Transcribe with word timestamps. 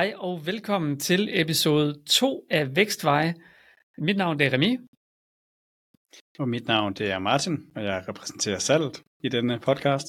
Hej 0.00 0.14
og 0.16 0.46
velkommen 0.46 0.98
til 0.98 1.40
episode 1.40 2.02
2 2.10 2.46
af 2.50 2.76
Vækstveje. 2.76 3.34
Mit 3.98 4.16
navn 4.16 4.40
er 4.40 4.52
Remi. 4.52 4.76
Og 6.38 6.48
mit 6.48 6.66
navn 6.68 6.94
det 6.94 7.10
er 7.10 7.18
Martin, 7.18 7.56
og 7.76 7.84
jeg 7.84 8.04
repræsenterer 8.08 8.58
salget 8.58 9.02
i 9.24 9.28
denne 9.28 9.58
podcast. 9.58 10.06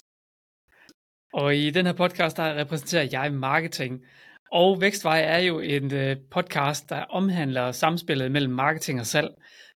Og 1.33 1.55
i 1.55 1.69
den 1.69 1.85
her 1.85 1.93
podcast, 1.93 2.37
der 2.37 2.55
repræsenterer 2.55 3.07
jeg 3.11 3.33
marketing. 3.33 4.05
Og 4.51 4.81
Vækstveje 4.81 5.21
er 5.21 5.39
jo 5.39 5.59
en 5.59 5.93
øh, 5.93 6.17
podcast, 6.31 6.89
der 6.89 7.03
omhandler 7.03 7.71
samspillet 7.71 8.31
mellem 8.31 8.53
marketing 8.53 8.99
og 8.99 9.05
salg. 9.05 9.29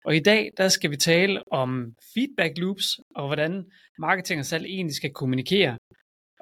Og 0.05 0.15
i 0.15 0.19
dag, 0.19 0.51
der 0.57 0.67
skal 0.67 0.91
vi 0.91 0.97
tale 0.97 1.41
om 1.51 1.93
feedback 2.13 2.57
loops, 2.57 2.99
og 3.15 3.27
hvordan 3.27 3.65
marketing 3.99 4.39
og 4.39 4.45
salg 4.45 4.65
egentlig 4.65 4.95
skal 4.95 5.13
kommunikere 5.13 5.77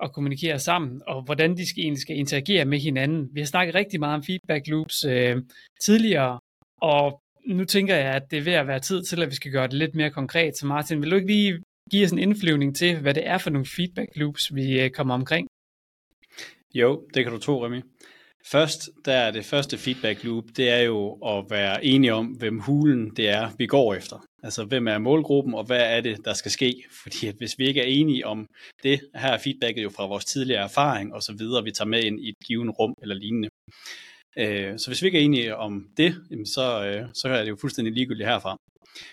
og 0.02 0.14
kommunikere 0.14 0.60
sammen, 0.60 1.02
og 1.08 1.24
hvordan 1.24 1.58
de 1.58 1.70
skal, 1.70 1.84
egentlig 1.84 2.02
skal 2.02 2.18
interagere 2.18 2.66
med 2.66 2.80
hinanden. 2.80 3.30
Vi 3.34 3.40
har 3.40 3.48
snakket 3.48 3.76
rigtig 3.76 4.00
meget 4.00 4.16
om 4.16 4.24
feedback 4.24 4.68
loops 4.68 5.06
øh, 5.06 5.38
tidligere, 5.82 6.40
og 6.82 7.22
nu 7.48 7.66
tænker 7.66 7.96
jeg, 7.96 8.14
at 8.16 8.32
det 8.32 8.40
er 8.40 8.44
ved 8.44 8.54
at 8.54 8.68
være 8.68 8.80
tid 8.80 9.04
til, 9.04 9.22
at 9.22 9.30
vi 9.30 9.36
skal 9.36 9.52
gøre 9.52 9.68
det 9.68 9.74
lidt 9.74 9.96
mere 9.96 10.10
konkret. 10.10 10.58
Så 10.58 10.66
Martin, 10.66 11.02
vil 11.02 11.12
du 11.12 11.16
ikke 11.16 11.28
lige 11.28 11.60
give 11.92 12.06
os 12.06 12.12
en 12.12 12.20
indflyvning 12.20 12.76
til, 12.76 13.00
hvad 13.02 13.14
det 13.14 13.28
er 13.28 13.38
for 13.38 13.50
nogle 13.50 13.66
feedback 13.66 14.10
loops, 14.16 14.56
vi 14.56 14.82
øh, 14.82 14.90
kommer 14.90 15.14
omkring? 15.14 15.48
Jo, 16.74 17.08
det 17.14 17.24
kan 17.24 17.34
du 17.34 17.40
tro, 17.40 17.66
Remy. 17.66 17.82
Først, 18.46 18.90
der 19.06 19.14
er 19.14 19.32
det 19.32 19.46
første 19.46 19.78
feedback 19.78 20.24
loop, 20.24 20.44
det 20.58 20.70
er 20.70 20.80
jo 20.82 21.12
at 21.14 21.46
være 21.50 21.86
enige 21.86 22.14
om, 22.14 22.26
hvem 22.26 22.60
hulen 22.60 23.16
det 23.16 23.30
er, 23.30 23.50
vi 23.58 23.68
går 23.68 23.94
efter. 23.94 24.26
Altså, 24.44 24.66
hvem 24.66 24.88
er 24.88 24.98
målgruppen, 24.98 25.54
og 25.54 25.64
hvad 25.64 25.98
er 25.98 26.02
det, 26.02 26.26
der 26.26 26.34
skal 26.34 26.52
ske? 26.52 26.84
Fordi 27.04 27.28
at 27.28 27.36
hvis 27.36 27.60
vi 27.60 27.68
ikke 27.68 27.82
er 27.82 27.86
enige 27.86 28.28
om 28.28 28.48
det, 28.84 29.02
her 29.16 29.32
er 29.32 29.38
feedbacket 29.38 29.84
jo 29.84 29.90
fra 29.90 30.08
vores 30.08 30.26
tidligere 30.26 30.64
erfaring 30.64 31.14
og 31.14 31.24
så 31.24 31.34
videre, 31.38 31.64
vi 31.64 31.72
tager 31.72 31.88
med 31.88 32.04
ind 32.04 32.20
i 32.20 32.30
et 32.30 32.36
givet 32.46 32.80
rum 32.80 32.94
eller 33.02 33.16
lignende. 33.16 33.50
Øh, 34.38 34.80
så 34.80 34.88
hvis 34.88 35.02
vi 35.02 35.08
ikke 35.08 35.20
er 35.20 35.24
enige 35.24 35.56
om 35.56 35.88
det, 35.98 36.16
så, 36.46 36.86
øh, 36.86 37.10
så 37.14 37.28
er 37.28 37.44
det 37.44 37.50
jo 37.50 37.58
fuldstændig 37.62 37.94
ligegyldigt 37.94 38.30
herfra. 38.30 38.58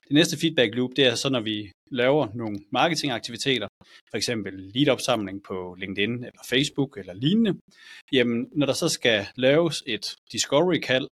Det 0.08 0.14
næste 0.14 0.38
feedback 0.38 0.74
loop, 0.74 0.90
det 0.96 1.06
er 1.06 1.14
så, 1.14 1.28
når 1.30 1.40
vi 1.40 1.70
laver 1.90 2.28
nogle 2.34 2.58
marketingaktiviteter, 2.70 3.68
for 4.10 4.16
eksempel 4.16 4.54
lead-opsamling 4.74 5.42
på 5.42 5.76
LinkedIn 5.78 6.14
eller 6.14 6.42
Facebook 6.48 6.98
eller 6.98 7.14
lignende, 7.14 7.54
jamen 8.12 8.48
når 8.52 8.66
der 8.66 8.72
så 8.72 8.88
skal 8.88 9.26
laves 9.36 9.82
et 9.86 10.16
discovery-kald 10.32 11.06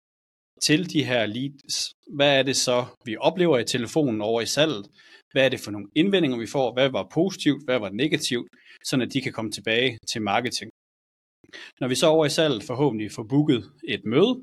til 0.62 0.90
de 0.92 1.04
her 1.04 1.26
leads, 1.26 1.92
hvad 2.16 2.38
er 2.38 2.42
det 2.42 2.56
så, 2.56 2.84
vi 3.04 3.16
oplever 3.16 3.58
i 3.58 3.64
telefonen 3.64 4.20
over 4.20 4.40
i 4.40 4.46
salget? 4.46 4.86
Hvad 5.32 5.44
er 5.44 5.48
det 5.48 5.60
for 5.60 5.70
nogle 5.70 5.88
indvendinger, 5.94 6.38
vi 6.38 6.46
får? 6.46 6.72
Hvad 6.72 6.88
var 6.90 7.08
positivt? 7.14 7.64
Hvad 7.64 7.78
var 7.78 7.90
negativt? 7.90 8.48
Sådan 8.84 9.06
at 9.06 9.12
de 9.12 9.20
kan 9.20 9.32
komme 9.32 9.50
tilbage 9.50 9.98
til 10.12 10.22
marketing. 10.22 10.70
Når 11.80 11.88
vi 11.88 11.94
så 11.94 12.06
over 12.06 12.26
i 12.26 12.30
salget 12.30 12.62
forhåbentlig 12.62 13.12
får 13.12 13.22
booket 13.22 13.70
et 13.88 14.04
møde, 14.04 14.42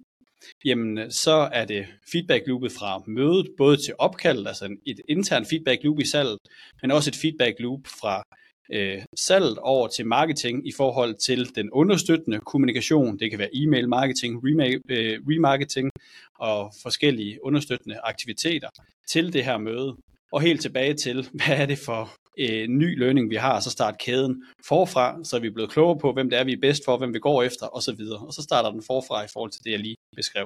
jamen 0.65 0.97
øh, 0.97 1.11
så 1.11 1.49
er 1.53 1.65
det 1.65 1.85
feedback 2.11 2.47
loopet 2.47 2.71
fra 2.71 3.03
mødet, 3.07 3.47
både 3.57 3.77
til 3.77 3.93
opkald, 3.99 4.47
altså 4.47 4.75
et 4.85 4.99
internt 5.09 5.47
feedback 5.49 5.83
loop 5.83 5.99
i 5.99 6.05
salget, 6.05 6.37
men 6.81 6.91
også 6.91 7.09
et 7.09 7.15
feedback 7.15 7.59
loop 7.59 7.87
fra 8.01 8.23
øh, 8.71 9.01
salget 9.17 9.57
over 9.57 9.87
til 9.87 10.05
marketing 10.07 10.67
i 10.67 10.71
forhold 10.77 11.15
til 11.15 11.55
den 11.55 11.71
understøttende 11.71 12.39
kommunikation. 12.39 13.19
Det 13.19 13.29
kan 13.29 13.39
være 13.39 13.55
e-mail 13.55 13.89
marketing, 13.89 14.35
øh, 14.89 15.19
remarketing 15.29 15.89
og 16.39 16.73
forskellige 16.83 17.45
understøttende 17.45 17.99
aktiviteter 18.03 18.69
til 19.11 19.33
det 19.33 19.45
her 19.45 19.57
møde. 19.57 19.95
Og 20.31 20.41
helt 20.41 20.61
tilbage 20.61 20.93
til, 20.93 21.27
hvad 21.45 21.57
er 21.57 21.65
det 21.65 21.77
for 21.77 22.11
øh, 22.39 22.67
ny 22.67 22.99
learning, 22.99 23.29
vi 23.29 23.35
har, 23.35 23.59
så 23.59 23.69
start 23.69 23.97
kæden 23.97 24.43
forfra, 24.67 25.23
så 25.23 25.35
er 25.35 25.39
vi 25.39 25.49
blevet 25.49 25.71
klogere 25.71 25.99
på, 25.99 26.13
hvem 26.13 26.29
det 26.29 26.39
er, 26.39 26.43
vi 26.43 26.53
er 26.53 26.61
bedst 26.61 26.85
for, 26.85 26.97
hvem 26.97 27.13
vi 27.13 27.19
går 27.19 27.43
efter, 27.43 27.75
osv. 27.77 28.01
Og 28.27 28.33
så 28.33 28.41
starter 28.41 28.71
den 28.71 28.83
forfra 28.87 29.23
i 29.23 29.31
forhold 29.33 29.51
til 29.51 29.63
det, 29.63 29.71
jeg 29.71 29.79
lige 29.79 29.95
beskrev. 30.15 30.45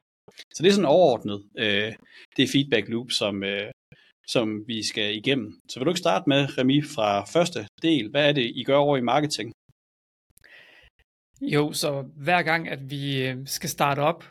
Så 0.55 0.63
det 0.63 0.69
er 0.69 0.73
sådan 0.73 0.85
overordnet, 0.85 1.43
øh, 1.57 1.93
det 2.37 2.49
feedback 2.49 2.89
loop, 2.89 3.11
som, 3.11 3.43
øh, 3.43 3.71
som 4.27 4.67
vi 4.67 4.83
skal 4.83 5.15
igennem. 5.15 5.59
Så 5.69 5.79
vil 5.79 5.85
du 5.85 5.91
ikke 5.91 6.05
starte 6.07 6.29
med, 6.29 6.57
Remi, 6.57 6.81
fra 6.81 7.25
første 7.25 7.67
del. 7.81 8.09
Hvad 8.09 8.29
er 8.29 8.33
det, 8.33 8.51
I 8.55 8.63
gør 8.63 8.77
over 8.77 8.97
i 8.97 9.01
marketing? 9.01 9.51
Jo, 11.41 11.73
så 11.73 12.05
hver 12.15 12.41
gang, 12.41 12.69
at 12.69 12.79
vi 12.89 13.27
øh, 13.27 13.37
skal 13.45 13.69
starte 13.69 13.99
op 13.99 14.25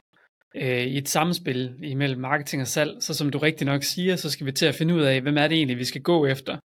øh, 0.54 0.86
i 0.86 0.98
et 0.98 1.08
samspil 1.08 1.74
imellem 1.82 2.20
marketing 2.20 2.62
og 2.62 2.68
salg, 2.68 3.02
så 3.02 3.14
som 3.14 3.30
du 3.30 3.38
rigtig 3.38 3.66
nok 3.66 3.82
siger, 3.82 4.16
så 4.16 4.30
skal 4.30 4.46
vi 4.46 4.52
til 4.52 4.66
at 4.66 4.74
finde 4.74 4.94
ud 4.94 5.02
af, 5.02 5.20
hvem 5.20 5.36
er 5.36 5.48
det 5.48 5.56
egentlig, 5.56 5.78
vi 5.78 5.84
skal 5.84 6.02
gå 6.02 6.26
efter. 6.26 6.58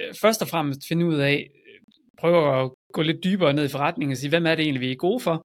Øh, 0.00 0.14
først 0.14 0.42
og 0.42 0.48
fremmest 0.48 0.88
finde 0.88 1.06
ud 1.06 1.14
af, 1.14 1.50
øh, 1.54 1.80
prøve 2.18 2.62
at 2.62 2.70
gå 2.92 3.02
lidt 3.02 3.24
dybere 3.24 3.52
ned 3.52 3.64
i 3.64 3.68
forretningen 3.68 4.12
og 4.12 4.16
sige, 4.16 4.30
hvem 4.30 4.46
er 4.46 4.54
det 4.54 4.62
egentlig, 4.62 4.80
vi 4.80 4.92
er 4.92 4.96
gode 4.96 5.20
for? 5.20 5.42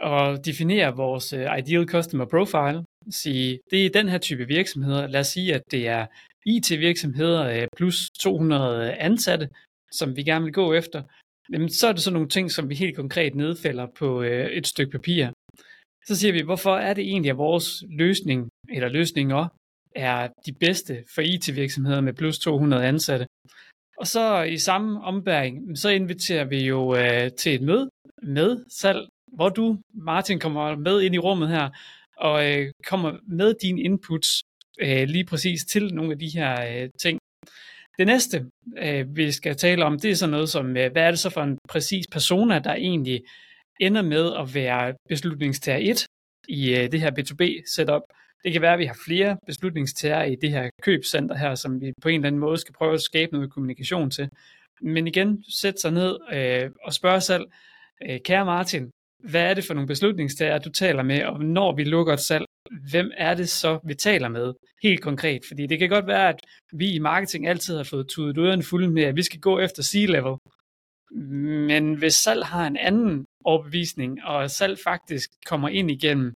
Og 0.00 0.46
definere 0.46 0.96
vores 0.96 1.32
øh, 1.32 1.58
ideal 1.58 1.88
customer 1.88 2.24
profile. 2.24 2.84
Sige, 3.10 3.58
det 3.70 3.86
er 3.86 3.90
den 3.90 4.08
her 4.08 4.18
type 4.18 4.46
virksomheder. 4.46 5.06
Lad 5.06 5.20
os 5.20 5.26
sige, 5.26 5.54
at 5.54 5.62
det 5.70 5.88
er 5.88 6.06
IT-virksomheder 6.46 7.66
plus 7.76 8.10
200 8.20 8.92
ansatte, 8.92 9.48
som 9.92 10.16
vi 10.16 10.22
gerne 10.22 10.44
vil 10.44 10.52
gå 10.52 10.72
efter. 10.72 11.02
Jamen, 11.52 11.68
så 11.68 11.88
er 11.88 11.92
det 11.92 12.02
sådan 12.02 12.14
nogle 12.14 12.28
ting, 12.28 12.50
som 12.50 12.68
vi 12.68 12.74
helt 12.74 12.96
konkret 12.96 13.34
nedfælder 13.34 13.86
på 13.98 14.22
et 14.22 14.66
stykke 14.66 14.92
papir. 14.92 15.28
Så 16.06 16.16
siger 16.16 16.32
vi, 16.32 16.42
hvorfor 16.42 16.76
er 16.76 16.94
det 16.94 17.04
egentlig, 17.04 17.30
at 17.30 17.36
vores 17.36 17.84
løsning, 17.90 18.48
eller 18.72 18.88
løsninger, 18.88 19.48
er 19.94 20.28
de 20.46 20.52
bedste 20.52 21.04
for 21.14 21.22
IT-virksomheder 21.22 22.00
med 22.00 22.12
plus 22.12 22.38
200 22.38 22.86
ansatte. 22.86 23.26
Og 23.98 24.06
så 24.06 24.42
i 24.42 24.58
samme 24.58 25.04
ombæring, 25.04 25.78
så 25.78 25.88
inviterer 25.88 26.44
vi 26.44 26.66
jo 26.66 26.96
øh, 26.96 27.30
til 27.32 27.54
et 27.54 27.62
møde 27.62 27.90
med 28.22 28.64
salg, 28.68 29.08
hvor 29.32 29.48
du, 29.48 29.78
Martin, 29.94 30.40
kommer 30.40 30.76
med 30.76 31.02
ind 31.02 31.14
i 31.14 31.18
rummet 31.18 31.48
her, 31.48 31.70
og 32.16 32.52
øh, 32.52 32.72
kommer 32.86 33.12
med 33.26 33.54
dine 33.62 33.82
inputs 33.82 34.42
øh, 34.80 35.08
lige 35.08 35.24
præcis 35.24 35.64
til 35.64 35.94
nogle 35.94 36.12
af 36.12 36.18
de 36.18 36.28
her 36.34 36.82
øh, 36.82 36.90
ting. 37.02 37.18
Det 37.98 38.06
næste, 38.06 38.46
øh, 38.78 39.16
vi 39.16 39.32
skal 39.32 39.56
tale 39.56 39.84
om, 39.84 40.00
det 40.00 40.10
er 40.10 40.14
sådan 40.14 40.30
noget 40.30 40.48
som, 40.48 40.76
øh, 40.76 40.92
hvad 40.92 41.02
er 41.02 41.10
det 41.10 41.18
så 41.18 41.30
for 41.30 41.42
en 41.42 41.58
præcis 41.68 42.06
persona, 42.12 42.58
der 42.58 42.74
egentlig 42.74 43.22
ender 43.80 44.02
med 44.02 44.32
at 44.38 44.54
være 44.54 44.94
beslutningstager 45.08 45.90
1 45.90 46.06
i 46.48 46.74
øh, 46.74 46.92
det 46.92 47.00
her 47.00 47.10
B2B-setup. 47.10 48.02
Det 48.44 48.52
kan 48.52 48.62
være, 48.62 48.72
at 48.72 48.78
vi 48.78 48.84
har 48.84 48.98
flere 49.06 49.36
beslutningstager 49.46 50.22
i 50.22 50.34
det 50.34 50.50
her 50.50 50.70
købscenter 50.82 51.36
her, 51.36 51.54
som 51.54 51.80
vi 51.80 51.92
på 52.02 52.08
en 52.08 52.14
eller 52.14 52.26
anden 52.26 52.40
måde 52.40 52.58
skal 52.58 52.74
prøve 52.74 52.94
at 52.94 53.00
skabe 53.00 53.32
noget 53.32 53.52
kommunikation 53.52 54.10
til. 54.10 54.28
Men 54.82 55.06
igen, 55.06 55.44
sæt 55.48 55.80
sig 55.80 55.92
ned 55.92 56.16
øh, 56.32 56.70
og 56.84 56.92
spørg 56.94 57.22
selv, 57.22 57.46
øh, 58.08 58.20
kære 58.24 58.44
Martin, 58.44 58.90
hvad 59.30 59.42
er 59.42 59.54
det 59.54 59.64
for 59.64 59.74
nogle 59.74 59.86
beslutningstager, 59.86 60.58
du 60.58 60.70
taler 60.70 61.02
med, 61.02 61.24
og 61.24 61.44
når 61.44 61.76
vi 61.76 61.84
lukker 61.84 62.12
et 62.12 62.20
salg, 62.20 62.44
hvem 62.90 63.10
er 63.16 63.34
det 63.34 63.48
så, 63.48 63.78
vi 63.84 63.94
taler 63.94 64.28
med 64.28 64.52
helt 64.82 65.02
konkret? 65.02 65.42
Fordi 65.48 65.66
det 65.66 65.78
kan 65.78 65.88
godt 65.88 66.06
være, 66.06 66.28
at 66.28 66.40
vi 66.72 66.92
i 66.92 66.98
marketing 66.98 67.48
altid 67.48 67.76
har 67.76 67.84
fået 67.84 68.08
tudet 68.08 68.38
ørerne 68.38 68.62
fulde 68.62 68.90
med, 68.90 69.02
at 69.02 69.16
vi 69.16 69.22
skal 69.22 69.40
gå 69.40 69.58
efter 69.58 69.82
C-level. 69.82 70.36
Men 71.66 71.94
hvis 71.94 72.14
salg 72.14 72.44
har 72.44 72.66
en 72.66 72.76
anden 72.76 73.26
overbevisning, 73.44 74.24
og 74.24 74.50
salg 74.50 74.78
faktisk 74.84 75.30
kommer 75.46 75.68
ind 75.68 75.90
igennem 75.90 76.34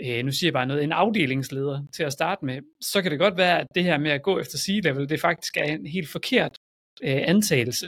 øh, 0.00 0.24
nu 0.24 0.32
siger 0.32 0.48
jeg 0.48 0.52
bare 0.52 0.66
noget, 0.66 0.84
en 0.84 0.92
afdelingsleder 0.92 1.82
til 1.96 2.02
at 2.02 2.12
starte 2.12 2.44
med, 2.44 2.60
så 2.80 3.02
kan 3.02 3.10
det 3.10 3.18
godt 3.18 3.36
være, 3.36 3.60
at 3.60 3.66
det 3.74 3.84
her 3.84 3.98
med 3.98 4.10
at 4.10 4.22
gå 4.22 4.38
efter 4.38 4.58
C-level, 4.58 5.08
det 5.08 5.20
faktisk 5.20 5.56
er 5.56 5.64
en 5.64 5.86
helt 5.86 6.08
forkert 6.08 6.58
øh, 7.02 7.22
antagelse. 7.24 7.86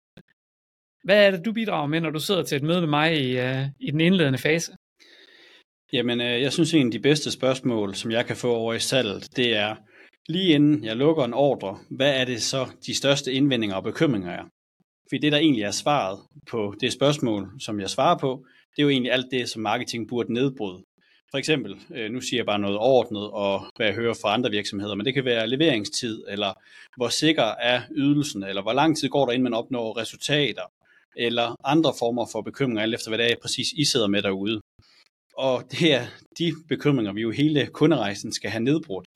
Hvad 1.05 1.27
er 1.27 1.31
det, 1.31 1.45
du 1.45 1.53
bidrager 1.53 1.87
med, 1.87 2.01
når 2.01 2.11
du 2.11 2.21
sidder 2.21 2.43
til 2.43 2.57
et 2.57 2.63
møde 2.63 2.81
med 2.81 2.89
mig 2.89 3.21
i, 3.21 3.39
øh, 3.39 3.65
i 3.81 3.91
den 3.91 4.01
indledende 4.01 4.39
fase? 4.39 4.73
Jamen, 5.93 6.21
øh, 6.21 6.43
jeg 6.43 6.53
synes 6.53 6.75
en 6.75 6.87
af 6.87 6.93
de 6.93 7.01
bedste 7.01 7.31
spørgsmål, 7.31 7.95
som 7.95 8.11
jeg 8.11 8.27
kan 8.27 8.37
få 8.37 8.55
over 8.55 8.75
i 8.75 8.79
salget, 8.79 9.37
det 9.37 9.57
er, 9.57 9.77
lige 10.29 10.55
inden 10.55 10.85
jeg 10.85 10.97
lukker 10.97 11.25
en 11.25 11.35
ordre, 11.35 11.79
hvad 11.91 12.21
er 12.21 12.25
det 12.25 12.43
så 12.43 12.67
de 12.87 12.95
største 12.95 13.33
indvendinger 13.33 13.77
og 13.77 13.83
bekymringer 13.83 14.31
er? 14.31 14.45
Fordi 15.09 15.19
det, 15.19 15.33
der 15.33 15.39
egentlig 15.39 15.63
er 15.63 15.71
svaret 15.71 16.19
på 16.51 16.75
det 16.81 16.93
spørgsmål, 16.93 17.51
som 17.61 17.81
jeg 17.81 17.91
svarer 17.91 18.19
på, 18.19 18.45
det 18.77 18.83
er 18.83 18.83
jo 18.83 18.89
egentlig 18.89 19.13
alt 19.13 19.27
det, 19.31 19.49
som 19.49 19.63
marketing 19.63 20.09
burde 20.09 20.33
nedbryde. 20.33 20.83
For 21.31 21.39
eksempel, 21.39 21.77
øh, 21.95 22.11
nu 22.11 22.21
siger 22.21 22.39
jeg 22.39 22.47
bare 22.47 22.59
noget 22.59 22.79
ordnet, 22.79 23.31
og 23.31 23.67
hvad 23.77 23.87
jeg 23.87 23.95
hører 23.95 24.15
fra 24.23 24.35
andre 24.35 24.51
virksomheder, 24.51 24.95
men 24.95 25.07
det 25.07 25.15
kan 25.15 25.25
være 25.25 25.47
leveringstid, 25.47 26.25
eller 26.29 26.53
hvor 26.97 27.09
sikker 27.09 27.43
er 27.43 27.83
ydelsen, 27.91 28.43
eller 28.43 28.63
hvor 28.63 28.73
lang 28.73 28.97
tid 28.97 29.09
går 29.09 29.27
der, 29.27 29.33
inden 29.33 29.45
man 29.45 29.55
opnår 29.55 29.97
resultater, 30.01 30.63
eller 31.17 31.55
andre 31.65 31.93
former 31.99 32.27
for 32.33 32.41
bekymringer, 32.41 32.83
alt 32.83 32.95
efter 32.95 33.11
hvad 33.11 33.19
det 33.19 33.33
er, 33.33 33.37
præcis 33.43 33.73
I 33.73 33.85
sidder 33.85 34.07
med 34.07 34.23
derude. 34.23 34.61
Og 35.37 35.65
det 35.71 35.95
er 35.95 36.07
de 36.39 36.53
bekymringer, 36.69 37.13
vi 37.13 37.21
jo 37.21 37.31
hele 37.31 37.67
kunderejsen 37.67 38.33
skal 38.33 38.51
have 38.51 38.65
nedbrudt. 38.65 39.07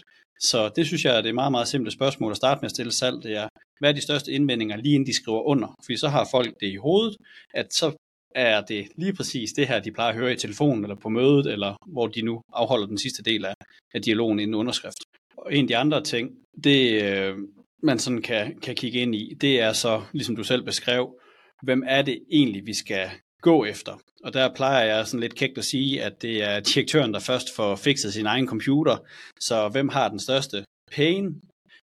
Så 0.41 0.71
det 0.77 0.87
synes 0.87 1.05
jeg 1.05 1.17
er 1.17 1.23
det 1.23 1.35
meget, 1.35 1.53
meget 1.53 1.69
simple 1.69 1.91
spørgsmål 1.91 2.31
at 2.31 2.37
starte 2.37 2.59
med 2.59 2.67
at 2.67 2.71
stille 2.71 2.93
salg. 2.93 3.23
Det 3.23 3.37
er, 3.37 3.49
hvad 3.81 3.91
er 3.91 3.95
de 3.95 4.01
største 4.01 4.33
indvendinger, 4.33 4.77
lige 4.77 4.95
inden 4.95 5.07
de 5.07 5.15
skriver 5.15 5.43
under? 5.43 5.75
Fordi 5.85 5.97
så 5.97 6.09
har 6.09 6.29
folk 6.31 6.55
det 6.61 6.67
i 6.67 6.77
hovedet, 6.77 7.17
at 7.55 7.75
så 7.75 7.93
er 8.35 8.61
det 8.61 8.88
lige 8.97 9.12
præcis 9.12 9.53
det 9.53 9.69
her, 9.69 9.81
de 9.81 9.93
plejer 9.93 10.11
at 10.11 10.19
høre 10.19 10.32
i 10.32 10.37
telefonen, 10.37 10.85
eller 10.85 10.97
på 10.97 11.09
mødet, 11.09 11.47
eller 11.47 11.77
hvor 11.87 12.06
de 12.06 12.23
nu 12.23 12.43
afholder 12.53 12.87
den 12.87 12.99
sidste 12.99 13.23
del 13.23 13.44
af, 13.44 13.55
af 13.94 14.03
dialogen 14.03 14.41
inden 14.41 14.55
underskrift. 14.55 14.99
Og 15.37 15.55
en 15.55 15.65
af 15.65 15.69
de 15.69 15.77
andre 15.77 16.03
ting, 16.03 16.31
det 16.65 17.03
øh, 17.03 17.35
man 17.82 17.99
sådan 17.99 18.23
kan, 18.23 18.61
kan 18.61 18.75
kigge 18.75 18.99
ind 18.99 19.15
i, 19.15 19.35
det 19.41 19.61
er 19.61 19.73
så, 19.73 20.03
ligesom 20.12 20.37
du 20.37 20.44
selv 20.44 20.65
beskrev, 20.65 21.21
hvem 21.62 21.82
er 21.87 22.03
det 22.03 22.19
egentlig, 22.31 22.67
vi 22.67 22.75
skal 22.75 23.11
gå 23.43 23.65
efter. 23.65 24.00
Og 24.25 24.33
der 24.33 24.55
plejer 24.55 24.85
jeg 24.85 25.06
sådan 25.06 25.21
lidt 25.21 25.35
kægt 25.35 25.59
at 25.59 25.65
sige, 25.65 26.03
at 26.03 26.23
det 26.23 26.43
er 26.43 26.61
direktøren, 26.61 27.15
der 27.15 27.21
først 27.21 27.55
får 27.56 27.76
fikset 27.76 28.12
sin 28.12 28.26
egen 28.26 28.47
computer. 28.47 28.97
Så 29.41 29.69
hvem 29.69 29.88
har 29.88 30.09
den 30.09 30.21
største 30.21 30.65
pain? 30.93 31.41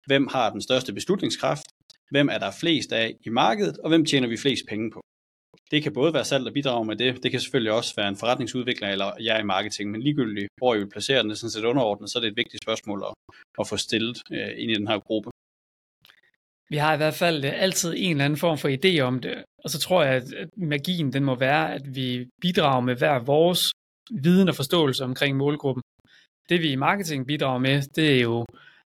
Hvem 0.07 0.27
har 0.27 0.51
den 0.51 0.63
største 0.63 0.93
beslutningskraft? 0.93 1.63
Hvem 2.11 2.29
er 2.29 2.39
der 2.39 2.51
flest 2.61 2.93
af 2.93 3.15
i 3.27 3.29
markedet? 3.29 3.79
Og 3.79 3.89
hvem 3.89 4.05
tjener 4.05 4.29
vi 4.29 4.37
flest 4.37 4.63
penge 4.69 4.91
på? 4.91 5.01
Det 5.73 5.83
kan 5.83 5.93
både 5.93 6.15
være 6.15 6.25
salg, 6.25 6.45
der 6.45 6.53
bidrager 6.53 6.85
med 6.85 6.97
det. 6.97 7.23
Det 7.23 7.31
kan 7.31 7.41
selvfølgelig 7.41 7.73
også 7.73 7.95
være 7.97 8.09
en 8.09 8.17
forretningsudvikler 8.17 8.89
eller 8.89 9.13
jeg 9.21 9.41
i 9.41 9.45
marketing, 9.55 9.91
men 9.91 10.03
ligegyldigt, 10.03 10.49
hvor 10.59 10.75
I 10.75 10.79
vil 10.79 10.91
placere 10.91 11.23
den, 11.23 11.31
er 11.31 11.35
sådan 11.35 11.51
set 11.51 11.65
underordnet, 11.65 12.11
så 12.11 12.19
er 12.19 12.21
det 12.21 12.31
et 12.31 12.37
vigtigt 12.37 12.63
spørgsmål 12.63 13.05
at, 13.09 13.35
at 13.61 13.69
få 13.69 13.77
stillet 13.77 14.19
øh, 14.33 14.51
ind 14.57 14.71
i 14.71 14.75
den 14.75 14.89
her 14.89 14.99
gruppe. 14.99 15.31
Vi 16.71 16.77
har 16.77 16.95
i 16.95 16.97
hvert 16.97 17.15
fald 17.15 17.45
øh, 17.45 17.53
altid 17.55 17.95
en 17.97 18.11
eller 18.11 18.25
anden 18.25 18.39
form 18.39 18.59
for 18.59 18.69
idé 18.69 19.01
om 19.01 19.21
det, 19.21 19.45
og 19.65 19.71
så 19.71 19.79
tror 19.79 20.03
jeg, 20.03 20.15
at 20.15 20.49
magien 20.57 21.13
den 21.13 21.25
må 21.25 21.35
være, 21.35 21.75
at 21.75 21.95
vi 21.95 22.27
bidrager 22.41 22.81
med 22.81 22.97
hver 22.97 23.19
vores 23.19 23.73
viden 24.11 24.49
og 24.49 24.55
forståelse 24.55 25.05
omkring 25.05 25.37
målgruppen. 25.37 25.83
Det 26.49 26.63
vi 26.63 26.73
i 26.73 26.77
marketing 26.77 27.27
bidrager 27.27 27.59
med, 27.59 27.83
det 27.97 28.17
er 28.17 28.21
jo 28.21 28.47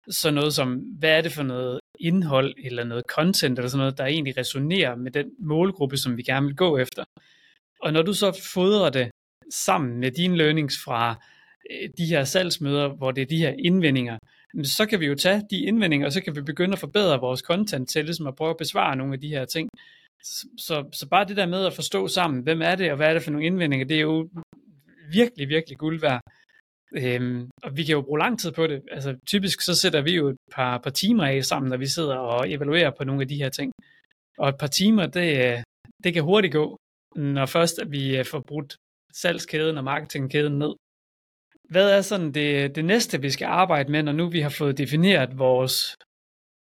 sådan 0.09 0.33
noget 0.33 0.53
som, 0.53 0.74
hvad 0.74 1.18
er 1.18 1.21
det 1.21 1.31
for 1.31 1.44
noget 1.44 1.80
indhold 2.00 2.53
eller 2.63 2.83
noget 2.83 3.03
content 3.07 3.59
eller 3.59 3.69
sådan 3.69 3.80
noget, 3.80 3.98
der 3.98 4.06
egentlig 4.06 4.38
resonerer 4.38 4.95
med 4.95 5.12
den 5.12 5.31
målgruppe, 5.39 5.98
som 5.98 6.18
vi 6.18 6.24
gerne 6.24 6.45
vil 6.45 6.56
gå 6.56 6.77
efter. 6.77 7.03
Og 7.81 7.94
når 7.94 8.01
du 8.01 8.13
så 8.13 8.50
fodrer 8.53 8.89
det 8.89 9.09
sammen 9.53 10.00
med 10.00 10.12
dine 10.12 10.38
learnings 10.38 10.77
fra 10.86 11.15
øh, 11.71 11.89
de 11.98 12.06
her 12.06 12.24
salgsmøder, 12.24 12.88
hvor 12.88 13.12
det 13.12 13.21
er 13.21 13.25
de 13.25 13.38
her 13.38 13.53
indvendinger, 13.59 14.18
så 14.63 14.86
kan 14.86 15.00
vi 15.00 15.06
jo 15.06 15.15
tage 15.15 15.44
de 15.50 15.59
indvendinger, 15.59 16.07
og 16.07 16.13
så 16.13 16.21
kan 16.21 16.36
vi 16.36 16.42
begynde 16.42 16.74
at 16.74 16.80
forbedre 16.80 17.19
vores 17.19 17.39
content 17.39 17.89
til 17.89 18.06
ligesom 18.06 18.27
at 18.27 18.36
prøve 18.36 18.50
at 18.50 18.57
besvare 18.57 18.95
nogle 18.95 19.13
af 19.13 19.19
de 19.19 19.27
her 19.27 19.45
ting. 19.45 19.69
Så, 20.24 20.47
så, 20.57 20.89
så 20.94 21.07
bare 21.07 21.25
det 21.25 21.38
der 21.38 21.45
med 21.45 21.65
at 21.65 21.74
forstå 21.74 22.07
sammen, 22.07 22.44
hvem 22.44 22.62
er 22.62 22.75
det, 22.75 22.92
og 22.92 22.97
hvad 22.97 23.07
er 23.07 23.13
det 23.13 23.24
for 23.24 23.31
nogle 23.31 23.45
indvendinger, 23.45 23.86
det 23.86 23.97
er 23.97 24.01
jo 24.01 24.30
virkelig, 25.12 25.50
virkelig 25.50 25.77
guld 25.77 26.01
værd. 26.01 26.21
Øhm, 26.96 27.50
og 27.64 27.78
vi 27.78 27.84
kan 27.84 27.94
jo 27.94 28.02
bruge 28.02 28.20
lang 28.20 28.40
tid 28.40 28.52
på 28.52 28.68
det. 28.68 28.82
Altså 28.92 29.16
typisk 29.28 29.62
så 29.62 29.76
sætter 29.76 30.02
vi 30.02 30.16
jo 30.16 30.28
et 30.28 30.38
par, 30.52 30.78
par 30.78 30.90
timer 30.90 31.26
af 31.26 31.46
sammen, 31.46 31.70
når 31.70 31.78
vi 31.78 31.88
sidder 31.88 32.16
og 32.16 32.52
evaluerer 32.52 32.92
på 32.98 33.04
nogle 33.04 33.22
af 33.22 33.28
de 33.28 33.36
her 33.36 33.50
ting. 33.50 33.72
Og 34.38 34.50
et 34.50 34.58
par 34.58 34.68
timer, 34.68 35.06
det, 35.06 35.38
øh, 35.46 35.64
det 36.04 36.14
kan 36.14 36.24
hurtigt 36.24 36.54
gå, 36.54 36.78
når 37.16 37.46
først 37.46 37.80
at 37.80 37.92
vi 37.92 38.18
øh, 38.18 38.26
får 38.26 38.44
brudt 38.48 38.76
salgskæden 39.14 39.78
og 39.78 39.84
marketingkæden 39.84 40.60
ned. 40.60 40.74
Hvad 41.70 41.92
er 41.92 42.02
sådan 42.02 42.32
det, 42.32 42.76
det 42.76 42.86
næste, 42.86 43.22
vi 43.22 43.30
skal 43.30 43.46
arbejde 43.46 43.92
med, 43.92 44.04
når 44.04 44.12
nu 44.12 44.30
vi 44.30 44.40
har 44.40 44.50
fået 44.50 44.78
defineret 44.78 45.38
vores 45.38 45.96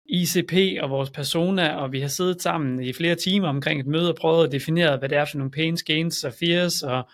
ICP 0.09 0.83
og 0.83 0.91
vores 0.91 1.11
persona, 1.11 1.77
og 1.77 1.93
vi 1.93 2.01
har 2.01 2.09
siddet 2.09 2.43
sammen 2.43 2.83
i 2.83 2.93
flere 2.93 3.15
timer 3.15 3.49
omkring 3.49 3.81
et 3.81 3.87
møde 3.87 4.11
og 4.11 4.17
prøvet 4.17 4.47
at 4.47 4.53
definere, 4.53 4.97
hvad 4.97 5.09
det 5.09 5.19
er 5.19 5.25
for 5.25 5.39
nogle 5.39 5.51
pains, 5.51 5.83
gains 5.83 6.25
og 6.25 6.33
fears, 6.33 6.83
og, 6.83 7.09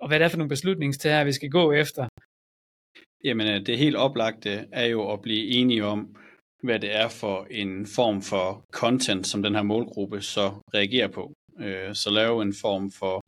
og 0.00 0.08
hvad 0.08 0.18
det 0.18 0.24
er 0.24 0.28
for 0.28 0.36
nogle 0.36 0.48
beslutningstager, 0.48 1.24
vi 1.24 1.32
skal 1.32 1.50
gå 1.50 1.72
efter. 1.72 2.08
Jamen, 3.24 3.46
øh, 3.46 3.66
det 3.66 3.78
helt 3.78 3.96
oplagte 3.96 4.50
er 4.72 4.86
jo 4.86 5.12
at 5.12 5.22
blive 5.22 5.46
enige 5.46 5.84
om, 5.84 6.16
hvad 6.62 6.78
det 6.80 6.96
er 6.96 7.08
for 7.08 7.46
en 7.50 7.86
form 7.86 8.22
for 8.22 8.64
content, 8.72 9.26
som 9.26 9.42
den 9.42 9.54
her 9.54 9.62
målgruppe 9.62 10.20
så 10.22 10.52
reagerer 10.74 11.08
på. 11.08 11.32
Øh, 11.60 11.94
så 11.94 12.10
lave 12.10 12.42
en 12.42 12.54
form 12.54 12.90
for, 12.90 13.20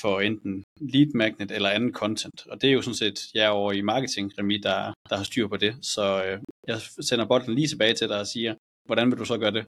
for 0.00 0.20
enten 0.20 0.64
lead 0.80 1.06
magnet 1.14 1.50
eller 1.50 1.68
anden 1.68 1.92
content. 1.92 2.46
Og 2.46 2.62
det 2.62 2.68
er 2.68 2.74
jo 2.74 2.82
sådan 2.82 2.94
set 2.94 3.18
jeg 3.34 3.50
over 3.50 3.72
i 3.72 3.80
marketing, 3.80 4.38
Remi, 4.38 4.58
der, 4.58 4.92
der 5.10 5.16
har 5.16 5.24
styr 5.24 5.46
på 5.48 5.56
det. 5.56 5.74
Så 5.82 6.24
øh, 6.24 6.38
jeg 6.68 6.80
sender 6.80 7.26
bolden 7.26 7.54
lige 7.54 7.68
tilbage 7.68 7.94
til 7.94 8.08
dig 8.08 8.20
og 8.20 8.26
siger, 8.26 8.54
hvordan 8.86 9.10
vil 9.10 9.18
du 9.18 9.24
så 9.24 9.38
gøre 9.38 9.50
det? 9.50 9.64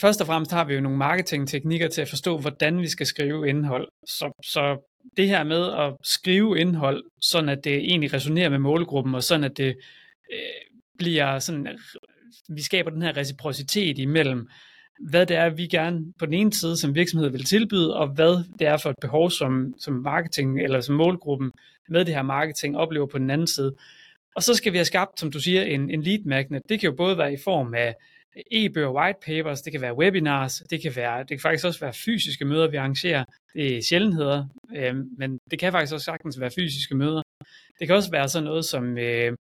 Først 0.00 0.20
og 0.20 0.26
fremmest 0.26 0.52
har 0.52 0.64
vi 0.64 0.74
jo 0.74 0.80
nogle 0.80 0.98
marketingteknikker 0.98 1.88
til 1.88 2.02
at 2.02 2.08
forstå, 2.08 2.38
hvordan 2.38 2.80
vi 2.80 2.88
skal 2.88 3.06
skrive 3.06 3.48
indhold. 3.48 3.88
Så, 4.06 4.32
så 4.44 4.88
det 5.16 5.28
her 5.28 5.44
med 5.44 5.72
at 5.72 5.94
skrive 6.02 6.58
indhold, 6.58 7.04
sådan 7.20 7.48
at 7.48 7.64
det 7.64 7.74
egentlig 7.74 8.14
resonerer 8.14 8.48
med 8.48 8.58
målgruppen, 8.58 9.14
og 9.14 9.22
sådan 9.22 9.44
at 9.44 9.56
det 9.56 9.76
øh, 10.32 10.38
bliver 10.98 11.38
sådan, 11.38 11.78
vi 12.48 12.62
skaber 12.62 12.90
den 12.90 13.02
her 13.02 13.16
reciprocitet 13.16 13.98
imellem, 13.98 14.48
hvad 15.10 15.26
det 15.26 15.36
er, 15.36 15.50
vi 15.50 15.66
gerne 15.66 16.12
på 16.18 16.26
den 16.26 16.34
ene 16.34 16.52
side 16.52 16.76
som 16.76 16.94
virksomhed 16.94 17.30
vil 17.30 17.44
tilbyde, 17.44 17.96
og 17.96 18.08
hvad 18.08 18.44
det 18.58 18.66
er 18.66 18.76
for 18.76 18.90
et 18.90 18.96
behov, 19.00 19.30
som, 19.30 19.74
som 19.78 19.94
marketing 19.94 20.60
eller 20.60 20.80
som 20.80 20.94
målgruppen 20.94 21.52
med 21.88 22.04
det 22.04 22.14
her 22.14 22.22
marketing 22.22 22.76
oplever 22.76 23.06
på 23.06 23.18
den 23.18 23.30
anden 23.30 23.46
side. 23.46 23.74
Og 24.36 24.42
så 24.42 24.54
skal 24.54 24.72
vi 24.72 24.78
have 24.78 24.84
skabt, 24.84 25.20
som 25.20 25.32
du 25.32 25.40
siger, 25.40 25.62
en, 25.62 25.90
en 25.90 26.02
lead 26.02 26.24
magnet. 26.24 26.62
Det 26.68 26.80
kan 26.80 26.90
jo 26.90 26.96
både 26.96 27.18
være 27.18 27.32
i 27.32 27.36
form 27.44 27.74
af 27.74 27.94
e-bøger, 28.50 28.92
white 28.92 29.18
papers, 29.26 29.62
det 29.62 29.72
kan 29.72 29.80
være 29.80 29.96
webinars, 29.96 30.62
det 30.70 30.82
kan, 30.82 30.96
være, 30.96 31.18
det 31.20 31.28
kan 31.28 31.40
faktisk 31.40 31.64
også 31.66 31.80
være 31.80 31.92
fysiske 31.92 32.44
møder, 32.44 32.70
vi 32.70 32.76
arrangerer. 32.76 33.24
Det 33.54 33.76
er 33.76 33.82
sjældenheder, 33.82 34.46
øh, 34.76 34.94
men 35.18 35.38
det 35.50 35.58
kan 35.58 35.72
faktisk 35.72 35.94
også 35.94 36.04
sagtens 36.04 36.40
være 36.40 36.50
fysiske 36.50 36.94
møder. 36.94 37.22
Det 37.78 37.86
kan 37.86 37.96
også 37.96 38.10
være 38.10 38.28
sådan 38.28 38.44
noget 38.44 38.64
som 38.64 38.98
øh, 38.98 39.36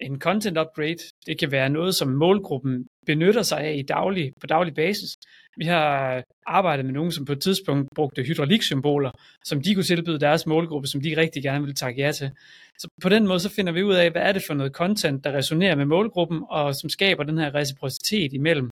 en 0.00 0.20
content 0.20 0.58
upgrade. 0.58 0.98
Det 1.26 1.38
kan 1.38 1.50
være 1.50 1.68
noget, 1.68 1.94
som 1.94 2.08
målgruppen 2.08 2.86
benytter 3.06 3.42
sig 3.42 3.60
af 3.60 3.74
i 3.76 3.82
daglig, 3.82 4.32
på 4.40 4.46
daglig 4.46 4.74
basis. 4.74 5.16
Vi 5.56 5.64
har 5.64 6.22
arbejdet 6.46 6.84
med 6.84 6.94
nogen, 6.94 7.12
som 7.12 7.24
på 7.24 7.32
et 7.32 7.40
tidspunkt 7.40 7.88
brugte 7.94 8.22
hydrauliksymboler, 8.22 9.10
som 9.44 9.62
de 9.62 9.74
kunne 9.74 9.84
tilbyde 9.84 10.20
deres 10.20 10.46
målgruppe, 10.46 10.88
som 10.88 11.00
de 11.00 11.16
rigtig 11.16 11.42
gerne 11.42 11.60
ville 11.60 11.74
takke 11.74 12.02
ja 12.02 12.12
til. 12.12 12.30
Så 12.78 12.88
på 13.02 13.08
den 13.08 13.26
måde 13.26 13.40
så 13.40 13.48
finder 13.48 13.72
vi 13.72 13.82
ud 13.82 13.94
af, 13.94 14.10
hvad 14.10 14.22
er 14.22 14.32
det 14.32 14.42
for 14.46 14.54
noget 14.54 14.72
content, 14.72 15.24
der 15.24 15.32
resonerer 15.32 15.74
med 15.74 15.84
målgruppen, 15.84 16.42
og 16.50 16.74
som 16.74 16.90
skaber 16.90 17.24
den 17.24 17.38
her 17.38 17.54
reciprocitet 17.54 18.32
imellem, 18.32 18.70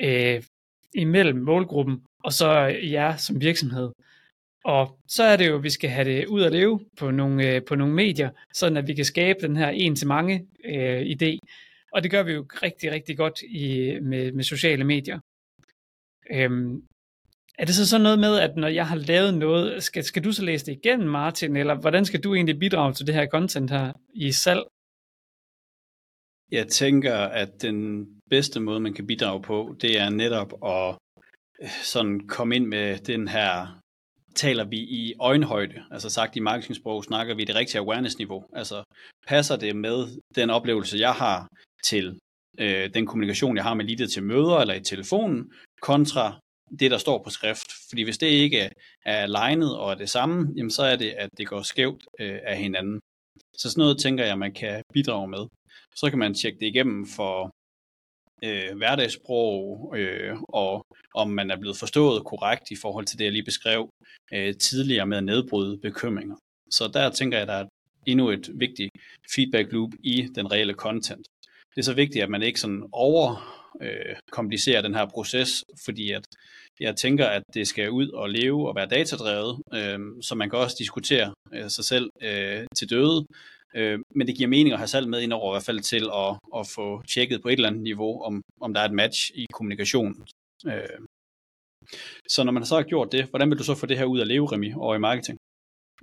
øh, 0.00 0.42
imellem 0.94 1.38
målgruppen 1.38 2.02
og 2.24 2.32
så 2.32 2.50
jer 2.82 3.16
som 3.16 3.40
virksomhed. 3.40 3.90
Og 4.64 4.98
så 5.08 5.22
er 5.22 5.36
det 5.36 5.48
jo, 5.48 5.56
at 5.56 5.62
vi 5.62 5.70
skal 5.70 5.90
have 5.90 6.04
det 6.04 6.26
ud 6.26 6.42
at 6.42 6.52
leve 6.52 6.80
på 6.98 7.10
nogle, 7.10 7.48
øh, 7.48 7.62
på 7.68 7.74
nogle 7.74 7.94
medier, 7.94 8.30
sådan 8.52 8.76
at 8.76 8.86
vi 8.86 8.94
kan 8.94 9.04
skabe 9.04 9.38
den 9.42 9.56
her 9.56 9.68
en-til-mange 9.68 10.46
øh, 10.64 11.00
idé. 11.00 11.38
Og 11.94 12.02
det 12.02 12.10
gør 12.10 12.22
vi 12.22 12.32
jo 12.32 12.46
rigtig, 12.62 12.92
rigtig 12.92 13.16
godt 13.16 13.42
i, 13.42 13.98
med, 14.02 14.32
med 14.32 14.44
sociale 14.44 14.84
medier. 14.84 15.18
Øhm, 16.30 16.82
er 17.58 17.64
det 17.64 17.74
så 17.74 17.88
sådan 17.88 18.02
noget 18.02 18.18
med, 18.18 18.38
at 18.38 18.56
når 18.56 18.68
jeg 18.68 18.86
har 18.88 18.96
lavet 18.96 19.34
noget, 19.34 19.82
skal, 19.82 20.04
skal 20.04 20.24
du 20.24 20.32
så 20.32 20.44
læse 20.44 20.66
det 20.66 20.72
igen, 20.72 21.08
Martin, 21.08 21.56
eller 21.56 21.74
hvordan 21.74 22.04
skal 22.04 22.20
du 22.20 22.34
egentlig 22.34 22.58
bidrage 22.58 22.92
til 22.92 23.06
det 23.06 23.14
her 23.14 23.26
content 23.26 23.70
her 23.70 23.92
i 24.14 24.32
salg? 24.32 24.62
Jeg 26.50 26.68
tænker, 26.68 27.14
at 27.14 27.62
den 27.62 28.06
bedste 28.30 28.60
måde, 28.60 28.80
man 28.80 28.94
kan 28.94 29.06
bidrage 29.06 29.42
på, 29.42 29.76
det 29.80 30.00
er 30.00 30.10
netop 30.10 30.52
at 30.64 30.96
øh, 31.62 31.68
sådan 31.82 32.26
komme 32.28 32.56
ind 32.56 32.66
med 32.66 32.98
den 32.98 33.28
her, 33.28 33.80
taler 34.34 34.64
vi 34.64 34.76
i 34.76 35.14
øjenhøjde, 35.20 35.84
altså 35.90 36.10
sagt 36.10 36.36
i 36.36 36.40
marketingsprog, 36.40 37.04
snakker 37.04 37.34
vi 37.34 37.44
det 37.44 37.54
rigtige 37.54 37.80
awareness-niveau. 37.80 38.44
Altså 38.52 38.82
passer 39.26 39.56
det 39.56 39.76
med 39.76 40.20
den 40.34 40.50
oplevelse, 40.50 40.98
jeg 40.98 41.12
har 41.12 41.48
til 41.84 42.18
øh, 42.58 42.94
den 42.94 43.06
kommunikation, 43.06 43.56
jeg 43.56 43.64
har 43.64 43.74
med 43.74 43.84
leadet 43.84 44.12
til 44.12 44.22
møder 44.22 44.58
eller 44.58 44.74
i 44.74 44.80
telefonen, 44.82 45.52
kontra 45.82 46.40
det, 46.78 46.90
der 46.90 46.98
står 46.98 47.22
på 47.22 47.30
skrift. 47.30 47.72
Fordi 47.88 48.02
hvis 48.02 48.18
det 48.18 48.26
ikke 48.26 48.70
er 49.04 49.26
legnet 49.26 49.78
og 49.78 49.90
er 49.90 49.94
det 49.94 50.10
samme, 50.10 50.52
jamen 50.56 50.70
så 50.70 50.82
er 50.82 50.96
det, 50.96 51.10
at 51.10 51.30
det 51.38 51.46
går 51.46 51.62
skævt 51.62 52.02
øh, 52.20 52.38
af 52.44 52.56
hinanden. 52.56 53.00
Så 53.56 53.70
sådan 53.70 53.80
noget 53.80 53.98
tænker 53.98 54.24
jeg, 54.24 54.38
man 54.38 54.52
kan 54.52 54.82
bidrage 54.92 55.28
med. 55.28 55.46
Så 55.96 56.10
kan 56.10 56.18
man 56.18 56.34
tjekke 56.34 56.58
det 56.60 56.66
igennem 56.66 57.06
for 57.06 57.50
øh, 58.44 58.76
hverdagssprog, 58.76 59.94
øh, 59.98 60.36
og 60.48 60.86
om 61.14 61.30
man 61.30 61.50
er 61.50 61.56
blevet 61.60 61.76
forstået 61.76 62.24
korrekt 62.24 62.70
i 62.70 62.76
forhold 62.76 63.06
til 63.06 63.18
det, 63.18 63.24
jeg 63.24 63.32
lige 63.32 63.44
beskrev 63.44 63.88
øh, 64.32 64.54
tidligere 64.56 65.06
med 65.06 65.16
at 65.16 65.24
nedbryde 65.24 65.78
bekymringer. 65.78 66.36
Så 66.70 66.90
der 66.94 67.10
tænker 67.10 67.38
jeg, 67.38 67.42
at 67.42 67.48
der 67.48 67.54
er 67.54 67.68
endnu 68.06 68.30
et 68.30 68.50
vigtigt 68.54 68.90
feedback 69.34 69.72
loop 69.72 69.90
i 70.02 70.28
den 70.34 70.52
reelle 70.52 70.74
content. 70.74 71.26
Det 71.74 71.80
er 71.80 71.84
så 71.84 71.94
vigtigt, 71.94 72.22
at 72.22 72.30
man 72.30 72.42
ikke 72.42 72.60
sådan 72.60 72.84
over 72.92 73.54
øh, 73.82 74.16
komplicere 74.30 74.82
den 74.82 74.94
her 74.94 75.06
proces, 75.06 75.64
fordi 75.84 76.10
at 76.10 76.24
jeg 76.80 76.96
tænker, 76.96 77.26
at 77.26 77.42
det 77.54 77.68
skal 77.68 77.90
ud 77.90 78.08
og 78.08 78.30
leve 78.30 78.68
og 78.68 78.76
være 78.76 78.86
datadrevet, 78.86 79.62
øh, 79.74 79.98
så 80.22 80.34
man 80.34 80.50
kan 80.50 80.58
også 80.58 80.76
diskutere 80.78 81.34
øh, 81.54 81.70
sig 81.70 81.84
selv 81.84 82.10
øh, 82.22 82.66
til 82.76 82.90
døde, 82.90 83.26
øh, 83.76 83.98
men 84.14 84.26
det 84.26 84.36
giver 84.36 84.48
mening 84.48 84.72
at 84.72 84.78
have 84.78 84.88
salg 84.88 85.08
med 85.08 85.22
ind 85.22 85.32
over 85.32 85.52
i 85.52 85.54
hvert 85.54 85.64
fald 85.64 85.80
til 85.80 86.04
at, 86.14 86.60
at 86.60 86.66
få 86.74 87.02
tjekket 87.14 87.42
på 87.42 87.48
et 87.48 87.52
eller 87.52 87.68
andet 87.68 87.82
niveau, 87.82 88.22
om, 88.22 88.42
om 88.60 88.74
der 88.74 88.80
er 88.80 88.84
et 88.84 88.94
match 88.94 89.30
i 89.34 89.46
kommunikation. 89.52 90.14
Øh. 90.66 90.98
Så 92.28 92.44
når 92.44 92.52
man 92.52 92.64
så 92.64 92.74
har 92.74 92.82
gjort 92.82 93.12
det, 93.12 93.24
hvordan 93.24 93.50
vil 93.50 93.58
du 93.58 93.64
så 93.64 93.74
få 93.74 93.86
det 93.86 93.98
her 93.98 94.04
ud 94.04 94.20
at 94.20 94.26
leve, 94.26 94.52
Remi, 94.52 94.72
over 94.74 94.94
i 94.94 94.98
marketing? 94.98 95.38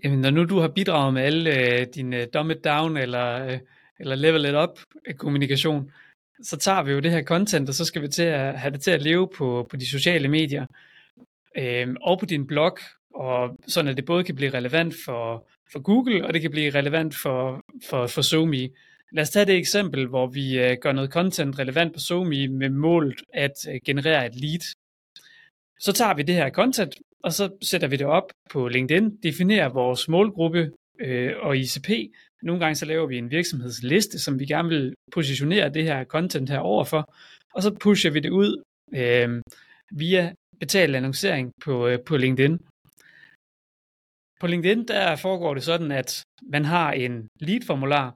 Jamen, 0.03 0.19
når 0.21 0.29
nu 0.29 0.45
du 0.45 0.59
har 0.59 0.67
bidraget 0.67 1.13
med 1.13 1.21
alle 1.21 1.79
øh, 1.79 1.87
dine 1.95 2.17
øh, 2.17 2.27
dumb 2.33 2.51
it 2.51 2.63
down 2.63 2.97
eller, 2.97 3.45
øh, 3.45 3.59
eller 4.01 4.15
level 4.15 4.46
it 4.46 4.55
up 4.55 4.79
kommunikation, 5.17 5.91
så 6.43 6.58
tager 6.58 6.84
vi 6.84 6.91
jo 6.91 7.00
det 7.00 7.12
her 7.12 7.24
content, 7.24 7.70
og 7.70 7.75
så 7.75 7.86
skal 7.86 8.01
vi 8.01 8.08
til 8.08 8.24
at 8.24 8.60
have 8.60 8.74
det 8.74 8.81
til 8.81 8.91
at 8.91 9.01
leve 9.01 9.29
på, 9.38 9.67
på 9.70 9.77
de 9.77 9.89
sociale 9.89 10.27
medier 10.27 10.65
øh, 11.58 11.88
og 12.01 12.20
på 12.20 12.25
din 12.25 12.48
blog, 12.48 12.77
og 13.13 13.58
sådan 13.67 13.91
at 13.91 13.98
det 13.98 14.05
både 14.05 14.24
kan 14.24 14.36
blive 14.36 14.53
relevant 14.53 14.96
for, 15.05 15.48
for 15.72 15.79
Google, 15.79 16.25
og 16.25 16.34
det 16.34 16.41
kan 16.41 16.51
blive 16.51 16.70
relevant 16.70 17.15
for, 17.15 17.62
for, 17.89 18.08
for 18.08 18.22
SoMe. 18.22 18.70
Lad 19.12 19.22
os 19.22 19.29
tage 19.29 19.46
det 19.46 19.55
eksempel, 19.58 20.08
hvor 20.08 20.27
vi 20.27 20.60
øh, 20.60 20.77
gør 20.81 20.91
noget 20.91 21.12
content 21.12 21.60
relevant 21.60 21.93
på 21.93 22.00
SoMe 22.00 22.48
med 22.48 22.70
målet 22.70 23.22
at 23.34 23.55
øh, 23.70 23.79
generere 23.86 24.25
et 24.25 24.36
lead. 24.36 24.75
så 25.79 25.93
tager 25.93 26.13
vi 26.13 26.24
det 26.24 26.36
her 26.36 26.50
content, 26.50 26.96
og 27.24 27.34
så 27.34 27.50
sætter 27.62 27.88
vi 27.88 27.96
det 27.96 28.08
op 28.08 28.31
på 28.50 28.67
LinkedIn, 28.67 29.17
definerer 29.24 29.70
vores 29.70 30.08
målgruppe 30.08 30.72
øh, 31.01 31.34
og 31.41 31.58
ICP. 31.58 31.89
Nogle 32.43 32.60
gange 32.60 32.75
så 32.75 32.86
laver 32.86 33.07
vi 33.07 33.17
en 33.17 33.31
virksomhedsliste, 33.31 34.19
som 34.19 34.39
vi 34.39 34.45
gerne 34.45 34.69
vil 34.69 34.93
positionere 35.12 35.69
det 35.69 35.83
her 35.83 36.03
content 36.03 36.50
her 36.50 36.60
overfor, 36.60 37.13
og 37.53 37.63
så 37.63 37.77
pusher 37.79 38.12
vi 38.12 38.19
det 38.19 38.29
ud 38.29 38.63
øh, 38.95 39.41
via 39.91 40.33
betalt 40.60 40.95
annoncering 40.95 41.51
på, 41.63 41.88
øh, 41.88 42.00
på 42.05 42.17
LinkedIn. 42.17 42.60
På 44.39 44.48
LinkedIn 44.48 44.88
der 44.88 45.15
foregår 45.15 45.53
det 45.53 45.63
sådan, 45.63 45.91
at 45.91 46.24
man 46.43 46.65
har 46.65 46.91
en 46.91 47.27
lead-formular 47.39 48.15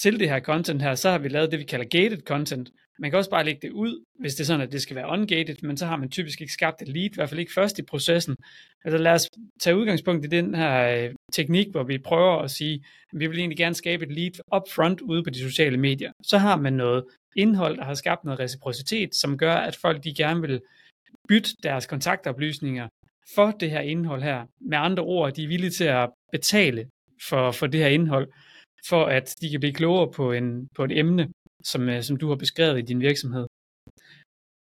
til 0.00 0.20
det 0.20 0.28
her 0.28 0.40
content 0.40 0.82
her, 0.82 0.94
så 0.94 1.10
har 1.10 1.18
vi 1.18 1.28
lavet 1.28 1.50
det, 1.50 1.58
vi 1.58 1.64
kalder 1.64 1.84
gated 1.84 2.22
content. 2.22 2.70
Man 3.00 3.10
kan 3.10 3.18
også 3.18 3.30
bare 3.30 3.44
lægge 3.44 3.60
det 3.62 3.70
ud, 3.72 4.04
hvis 4.18 4.34
det 4.34 4.40
er 4.40 4.46
sådan, 4.46 4.60
at 4.60 4.72
det 4.72 4.82
skal 4.82 4.96
være 4.96 5.08
ungated, 5.08 5.56
men 5.62 5.76
så 5.76 5.86
har 5.86 5.96
man 5.96 6.10
typisk 6.10 6.40
ikke 6.40 6.52
skabt 6.52 6.82
et 6.82 6.88
lead, 6.88 7.10
i 7.10 7.14
hvert 7.14 7.28
fald 7.28 7.40
ikke 7.40 7.52
først 7.52 7.78
i 7.78 7.82
processen. 7.82 8.36
Altså 8.84 8.98
lad 8.98 9.12
os 9.12 9.30
tage 9.60 9.76
udgangspunkt 9.76 10.24
i 10.24 10.28
den 10.28 10.54
her 10.54 11.04
øh, 11.04 11.14
teknik, 11.32 11.66
hvor 11.70 11.82
vi 11.82 11.98
prøver 11.98 12.38
at 12.38 12.50
sige, 12.50 12.74
at 13.12 13.20
vi 13.20 13.26
vil 13.26 13.38
egentlig 13.38 13.58
gerne 13.58 13.74
skabe 13.74 14.04
et 14.04 14.12
lead 14.12 14.56
upfront 14.56 15.00
ude 15.00 15.24
på 15.24 15.30
de 15.30 15.38
sociale 15.38 15.76
medier. 15.76 16.12
Så 16.22 16.38
har 16.38 16.56
man 16.56 16.72
noget 16.72 17.04
indhold, 17.36 17.76
der 17.76 17.84
har 17.84 17.94
skabt 17.94 18.24
noget 18.24 18.40
reciprocitet, 18.40 19.14
som 19.14 19.38
gør, 19.38 19.54
at 19.54 19.76
folk 19.76 20.04
de 20.04 20.14
gerne 20.14 20.40
vil 20.40 20.60
bytte 21.28 21.50
deres 21.62 21.86
kontaktoplysninger 21.86 22.88
for 23.34 23.50
det 23.50 23.70
her 23.70 23.80
indhold 23.80 24.22
her. 24.22 24.46
Med 24.60 24.78
andre 24.78 25.02
ord, 25.02 25.32
de 25.32 25.44
er 25.44 25.48
villige 25.48 25.70
til 25.70 25.84
at 25.84 26.10
betale 26.32 26.88
for, 27.28 27.52
for 27.52 27.66
det 27.66 27.80
her 27.80 27.88
indhold, 27.88 28.28
for 28.88 29.04
at 29.04 29.34
de 29.40 29.50
kan 29.50 29.60
blive 29.60 29.72
klogere 29.72 30.12
på, 30.12 30.32
en, 30.32 30.68
på 30.76 30.84
et 30.84 30.98
emne, 30.98 31.28
som, 31.64 31.88
øh, 31.88 32.02
som 32.02 32.16
du 32.16 32.28
har 32.28 32.36
beskrevet 32.36 32.78
i 32.78 32.82
din 32.82 33.00
virksomhed. 33.00 33.46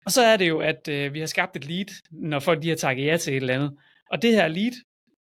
Og 0.05 0.11
så 0.11 0.21
er 0.21 0.37
det 0.37 0.49
jo, 0.49 0.59
at 0.59 0.87
øh, 0.87 1.13
vi 1.13 1.19
har 1.19 1.25
skabt 1.25 1.55
et 1.55 1.65
lead, 1.65 1.85
når 2.11 2.39
folk 2.39 2.61
de 2.61 2.69
har 2.69 2.75
takket 2.75 3.05
ja 3.05 3.17
til 3.17 3.33
et 3.33 3.37
eller 3.37 3.53
andet. 3.53 3.77
Og 4.11 4.21
det 4.21 4.33
her 4.33 4.47
lead, 4.47 4.71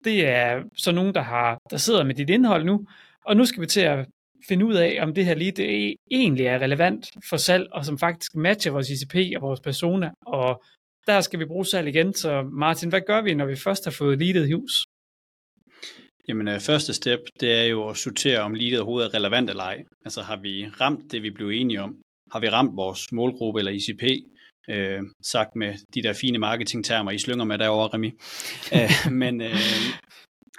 det 0.03 0.27
er 0.27 0.63
så 0.77 0.91
nogen, 0.91 1.13
der, 1.13 1.21
har, 1.21 1.57
der 1.69 1.77
sidder 1.77 2.03
med 2.03 2.15
dit 2.15 2.29
indhold 2.29 2.63
nu, 2.65 2.87
og 3.25 3.37
nu 3.37 3.45
skal 3.45 3.61
vi 3.61 3.67
til 3.67 3.81
at 3.81 4.05
finde 4.47 4.65
ud 4.65 4.73
af, 4.73 4.97
om 5.01 5.13
det 5.13 5.25
her 5.25 5.35
lead 5.35 5.51
det 5.51 5.95
egentlig 6.11 6.45
er 6.45 6.59
relevant 6.59 7.07
for 7.29 7.37
salg, 7.37 7.67
og 7.71 7.85
som 7.85 7.99
faktisk 7.99 8.35
matcher 8.35 8.71
vores 8.71 8.89
ICP 8.89 9.15
og 9.35 9.41
vores 9.41 9.59
persona, 9.59 10.11
og 10.25 10.63
der 11.07 11.21
skal 11.21 11.39
vi 11.39 11.45
bruge 11.45 11.65
salg 11.65 11.87
igen. 11.87 12.13
Så 12.13 12.49
Martin, 12.51 12.89
hvad 12.89 13.01
gør 13.07 13.21
vi, 13.21 13.33
når 13.33 13.45
vi 13.45 13.55
først 13.55 13.83
har 13.83 13.91
fået 13.91 14.19
leadet 14.19 14.49
i 14.49 14.51
hus? 14.51 14.84
Jamen, 16.27 16.47
øh, 16.47 16.59
første 16.59 16.93
step, 16.93 17.19
det 17.39 17.53
er 17.53 17.63
jo 17.63 17.89
at 17.89 17.97
sortere, 17.97 18.39
om 18.39 18.53
leadet 18.53 18.79
overhovedet 18.79 19.09
er 19.09 19.19
relevant 19.19 19.49
eller 19.49 19.63
ej. 19.63 19.83
Altså, 20.05 20.21
har 20.21 20.35
vi 20.35 20.67
ramt 20.81 21.11
det, 21.11 21.23
vi 21.23 21.29
blev 21.29 21.49
enige 21.49 21.81
om? 21.81 21.95
Har 22.31 22.39
vi 22.39 22.49
ramt 22.49 22.75
vores 22.75 23.11
målgruppe 23.11 23.59
eller 23.59 23.71
ICP? 23.71 24.03
Øh, 24.69 25.01
sagt 25.23 25.55
med 25.55 25.73
de 25.93 26.03
der 26.03 26.13
fine 26.13 26.37
marketingtermer, 26.37 27.11
I 27.11 27.17
slynger 27.17 27.45
med 27.45 27.57
derovre, 27.57 27.89
Remi. 27.93 28.07
øh, 28.75 29.11
men, 29.11 29.41
øh, 29.41 29.55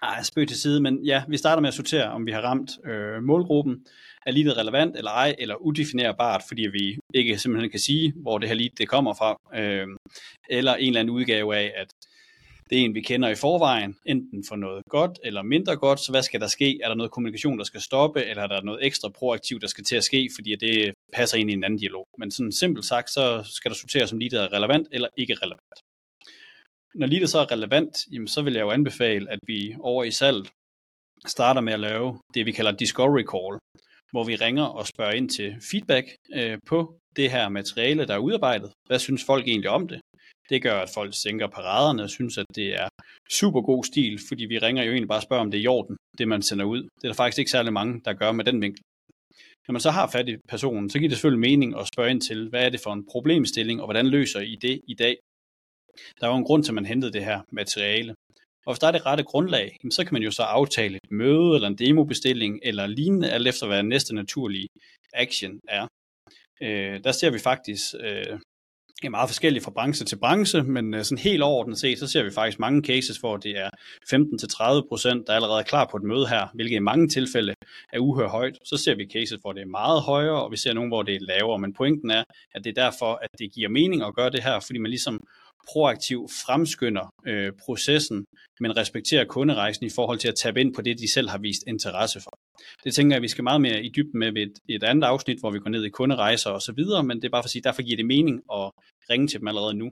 ej, 0.02 0.22
spøg 0.22 0.48
til 0.48 0.60
side, 0.60 0.80
men 0.80 1.04
ja, 1.04 1.22
vi 1.28 1.36
starter 1.36 1.60
med 1.60 1.68
at 1.68 1.74
sortere, 1.74 2.10
om 2.10 2.26
vi 2.26 2.32
har 2.32 2.40
ramt 2.40 2.70
øh, 2.86 3.22
målgruppen. 3.22 3.86
Er 4.26 4.30
leadet 4.30 4.56
relevant 4.56 4.96
eller 4.96 5.10
ej, 5.10 5.34
eller 5.38 5.54
udefinerbart, 5.54 6.42
fordi 6.48 6.62
vi 6.62 6.98
ikke 7.14 7.38
simpelthen 7.38 7.70
kan 7.70 7.80
sige, 7.80 8.12
hvor 8.16 8.38
det 8.38 8.48
her 8.48 8.56
lead 8.56 8.70
det 8.78 8.88
kommer 8.88 9.14
fra. 9.14 9.36
Øh, 9.60 9.86
eller 10.50 10.74
en 10.74 10.86
eller 10.86 11.00
anden 11.00 11.14
udgave 11.14 11.56
af, 11.56 11.72
at 11.76 11.88
det 12.70 12.78
er 12.78 12.84
en, 12.84 12.94
vi 12.94 13.00
kender 13.00 13.28
i 13.28 13.34
forvejen, 13.34 13.96
enten 14.06 14.44
for 14.48 14.56
noget 14.56 14.82
godt 14.88 15.18
eller 15.24 15.42
mindre 15.42 15.76
godt, 15.76 16.00
så 16.00 16.12
hvad 16.12 16.22
skal 16.22 16.40
der 16.40 16.46
ske? 16.46 16.80
Er 16.82 16.88
der 16.88 16.94
noget 16.94 17.12
kommunikation, 17.12 17.58
der 17.58 17.64
skal 17.64 17.80
stoppe, 17.80 18.24
eller 18.24 18.42
er 18.42 18.46
der 18.46 18.62
noget 18.62 18.86
ekstra 18.86 19.08
proaktivt, 19.08 19.62
der 19.62 19.68
skal 19.68 19.84
til 19.84 19.96
at 19.96 20.04
ske, 20.04 20.28
fordi 20.34 20.56
det 20.56 20.94
passer 21.12 21.38
ind 21.38 21.50
i 21.50 21.52
en 21.52 21.64
anden 21.64 21.78
dialog? 21.78 22.06
Men 22.18 22.30
sådan 22.30 22.52
simpelt 22.52 22.84
sagt, 22.84 23.10
så 23.10 23.42
skal 23.44 23.70
der 23.70 23.76
sorteres, 23.76 24.12
om 24.12 24.18
leadet 24.18 24.42
er 24.42 24.52
relevant 24.52 24.88
eller 24.92 25.08
ikke 25.16 25.34
relevant. 25.34 25.78
Når 26.94 27.06
leadet 27.06 27.30
så 27.30 27.38
er 27.38 27.52
relevant, 27.52 27.96
jamen, 28.12 28.28
så 28.28 28.42
vil 28.42 28.54
jeg 28.54 28.62
jo 28.62 28.70
anbefale, 28.70 29.30
at 29.30 29.38
vi 29.46 29.76
over 29.80 30.04
i 30.04 30.10
salg 30.10 30.46
starter 31.26 31.60
med 31.60 31.72
at 31.72 31.80
lave 31.80 32.18
det, 32.34 32.46
vi 32.46 32.52
kalder 32.52 32.72
discovery 32.72 33.24
call, 33.32 33.58
hvor 34.12 34.24
vi 34.24 34.36
ringer 34.36 34.64
og 34.64 34.86
spørger 34.86 35.12
ind 35.12 35.28
til 35.28 35.56
feedback 35.70 36.06
øh, 36.34 36.58
på 36.66 36.98
det 37.16 37.30
her 37.30 37.48
materiale, 37.48 38.06
der 38.06 38.14
er 38.14 38.18
udarbejdet. 38.18 38.72
Hvad 38.86 38.98
synes 38.98 39.24
folk 39.24 39.48
egentlig 39.48 39.70
om 39.70 39.88
det? 39.88 40.00
Det 40.50 40.62
gør, 40.62 40.78
at 40.80 40.90
folk 40.94 41.14
sænker 41.14 41.46
paraderne 41.46 42.02
og 42.02 42.10
synes, 42.10 42.38
at 42.38 42.46
det 42.54 42.74
er 42.74 42.88
super 43.30 43.60
god 43.60 43.84
stil, 43.84 44.20
fordi 44.28 44.44
vi 44.44 44.58
ringer 44.58 44.82
jo 44.82 44.90
egentlig 44.90 45.08
bare 45.08 45.18
og 45.18 45.22
spørger, 45.22 45.42
om 45.42 45.50
det 45.50 45.58
er 45.58 45.62
i 45.62 45.66
orden, 45.66 45.96
det 46.18 46.28
man 46.28 46.42
sender 46.42 46.64
ud. 46.64 46.82
Det 46.82 47.04
er 47.04 47.08
der 47.08 47.14
faktisk 47.14 47.38
ikke 47.38 47.50
særlig 47.50 47.72
mange, 47.72 48.00
der 48.04 48.12
gør 48.12 48.32
med 48.32 48.44
den 48.44 48.62
vinkel. 48.62 48.82
Når 49.68 49.72
man 49.72 49.80
så 49.80 49.90
har 49.90 50.06
fat 50.10 50.28
i 50.28 50.36
personen, 50.48 50.90
så 50.90 50.98
giver 50.98 51.08
det 51.08 51.18
selvfølgelig 51.18 51.50
mening 51.50 51.78
at 51.78 51.88
spørge 51.94 52.10
ind 52.10 52.20
til, 52.20 52.48
hvad 52.48 52.64
er 52.64 52.70
det 52.70 52.80
for 52.80 52.92
en 52.92 53.06
problemstilling, 53.12 53.80
og 53.80 53.86
hvordan 53.86 54.06
løser 54.06 54.40
I 54.40 54.56
det 54.62 54.80
i 54.88 54.94
dag? 54.94 55.16
Der 56.20 56.26
var 56.26 56.36
en 56.36 56.44
grund 56.44 56.62
til, 56.64 56.70
at 56.70 56.74
man 56.74 56.86
hentede 56.86 57.12
det 57.12 57.24
her 57.24 57.40
materiale. 57.52 58.14
Og 58.66 58.72
hvis 58.72 58.78
der 58.78 58.86
er 58.86 58.92
det 58.92 59.06
rette 59.06 59.24
grundlag, 59.24 59.76
så 59.90 60.04
kan 60.04 60.12
man 60.12 60.22
jo 60.22 60.30
så 60.30 60.42
aftale 60.42 60.96
et 60.96 61.10
møde, 61.10 61.54
eller 61.54 61.68
en 61.68 61.78
demobestilling, 61.78 62.60
eller 62.62 62.86
lignende, 62.86 63.30
alt 63.30 63.48
efter 63.48 63.66
hvad 63.66 63.82
næste 63.82 64.14
naturlige 64.14 64.68
action 65.12 65.60
er. 65.68 65.86
Øh, 66.62 67.04
der 67.04 67.12
ser 67.12 67.30
vi 67.30 67.38
faktisk 67.38 67.94
øh, 68.00 68.38
er 69.04 69.10
meget 69.10 69.28
forskellige 69.28 69.62
fra 69.62 69.70
branche 69.70 70.04
til 70.04 70.16
branche, 70.16 70.62
men 70.62 70.94
øh, 70.94 71.04
sådan 71.04 71.18
helt 71.18 71.42
overordnet 71.42 71.78
set, 71.78 71.98
så 71.98 72.06
ser 72.06 72.22
vi 72.22 72.30
faktisk 72.30 72.58
mange 72.58 72.82
cases, 72.82 73.16
hvor 73.16 73.36
det 73.36 73.58
er 73.58 73.70
15-30 74.82 74.88
procent, 74.88 75.26
der 75.26 75.32
er 75.32 75.36
allerede 75.36 75.58
er 75.58 75.64
klar 75.64 75.88
på 75.90 75.96
et 75.96 76.02
møde 76.02 76.28
her, 76.28 76.46
hvilket 76.54 76.76
i 76.76 76.78
mange 76.78 77.08
tilfælde 77.08 77.54
er 77.92 77.98
uhør 77.98 78.28
højt. 78.28 78.58
Så 78.64 78.76
ser 78.76 78.94
vi 78.94 79.06
cases, 79.12 79.40
hvor 79.40 79.52
det 79.52 79.62
er 79.62 79.66
meget 79.66 80.02
højere, 80.02 80.42
og 80.44 80.52
vi 80.52 80.56
ser 80.56 80.72
nogle, 80.72 80.90
hvor 80.90 81.02
det 81.02 81.14
er 81.14 81.20
lavere. 81.20 81.58
Men 81.58 81.72
pointen 81.72 82.10
er, 82.10 82.24
at 82.54 82.64
det 82.64 82.78
er 82.78 82.82
derfor, 82.82 83.18
at 83.22 83.30
det 83.38 83.52
giver 83.52 83.68
mening 83.68 84.02
at 84.02 84.14
gøre 84.14 84.30
det 84.30 84.42
her, 84.42 84.60
fordi 84.60 84.78
man 84.78 84.90
ligesom 84.90 85.20
proaktivt 85.72 86.30
fremskynder 86.46 87.06
øh, 87.26 87.52
processen, 87.64 88.24
men 88.60 88.76
respekterer 88.76 89.24
kunderejsen 89.24 89.86
i 89.86 89.90
forhold 89.94 90.18
til 90.18 90.28
at 90.28 90.34
tabe 90.34 90.60
ind 90.60 90.74
på 90.74 90.82
det, 90.82 90.98
de 90.98 91.12
selv 91.12 91.28
har 91.28 91.38
vist 91.38 91.62
interesse 91.66 92.20
for. 92.20 92.38
Det 92.84 92.94
tænker 92.94 93.16
jeg, 93.16 93.22
vi 93.22 93.28
skal 93.28 93.44
meget 93.44 93.60
mere 93.60 93.84
i 93.84 93.88
dybden 93.96 94.18
med 94.18 94.32
ved 94.32 94.42
et, 94.42 94.52
et 94.68 94.82
andet 94.82 95.06
afsnit, 95.06 95.40
hvor 95.40 95.50
vi 95.50 95.58
går 95.58 95.70
ned 95.70 95.84
i 95.84 95.88
kunderejser 95.88 96.50
og 96.50 96.62
så 96.62 96.72
videre, 96.72 97.04
men 97.04 97.16
det 97.16 97.24
er 97.24 97.30
bare 97.30 97.42
for 97.42 97.46
at 97.46 97.50
sige, 97.50 97.62
derfor 97.62 97.82
giver 97.82 97.96
det 97.96 98.06
mening 98.06 98.36
at 98.52 98.70
ringe 99.10 99.28
til 99.28 99.40
dem 99.40 99.48
allerede 99.48 99.74
nu. 99.74 99.90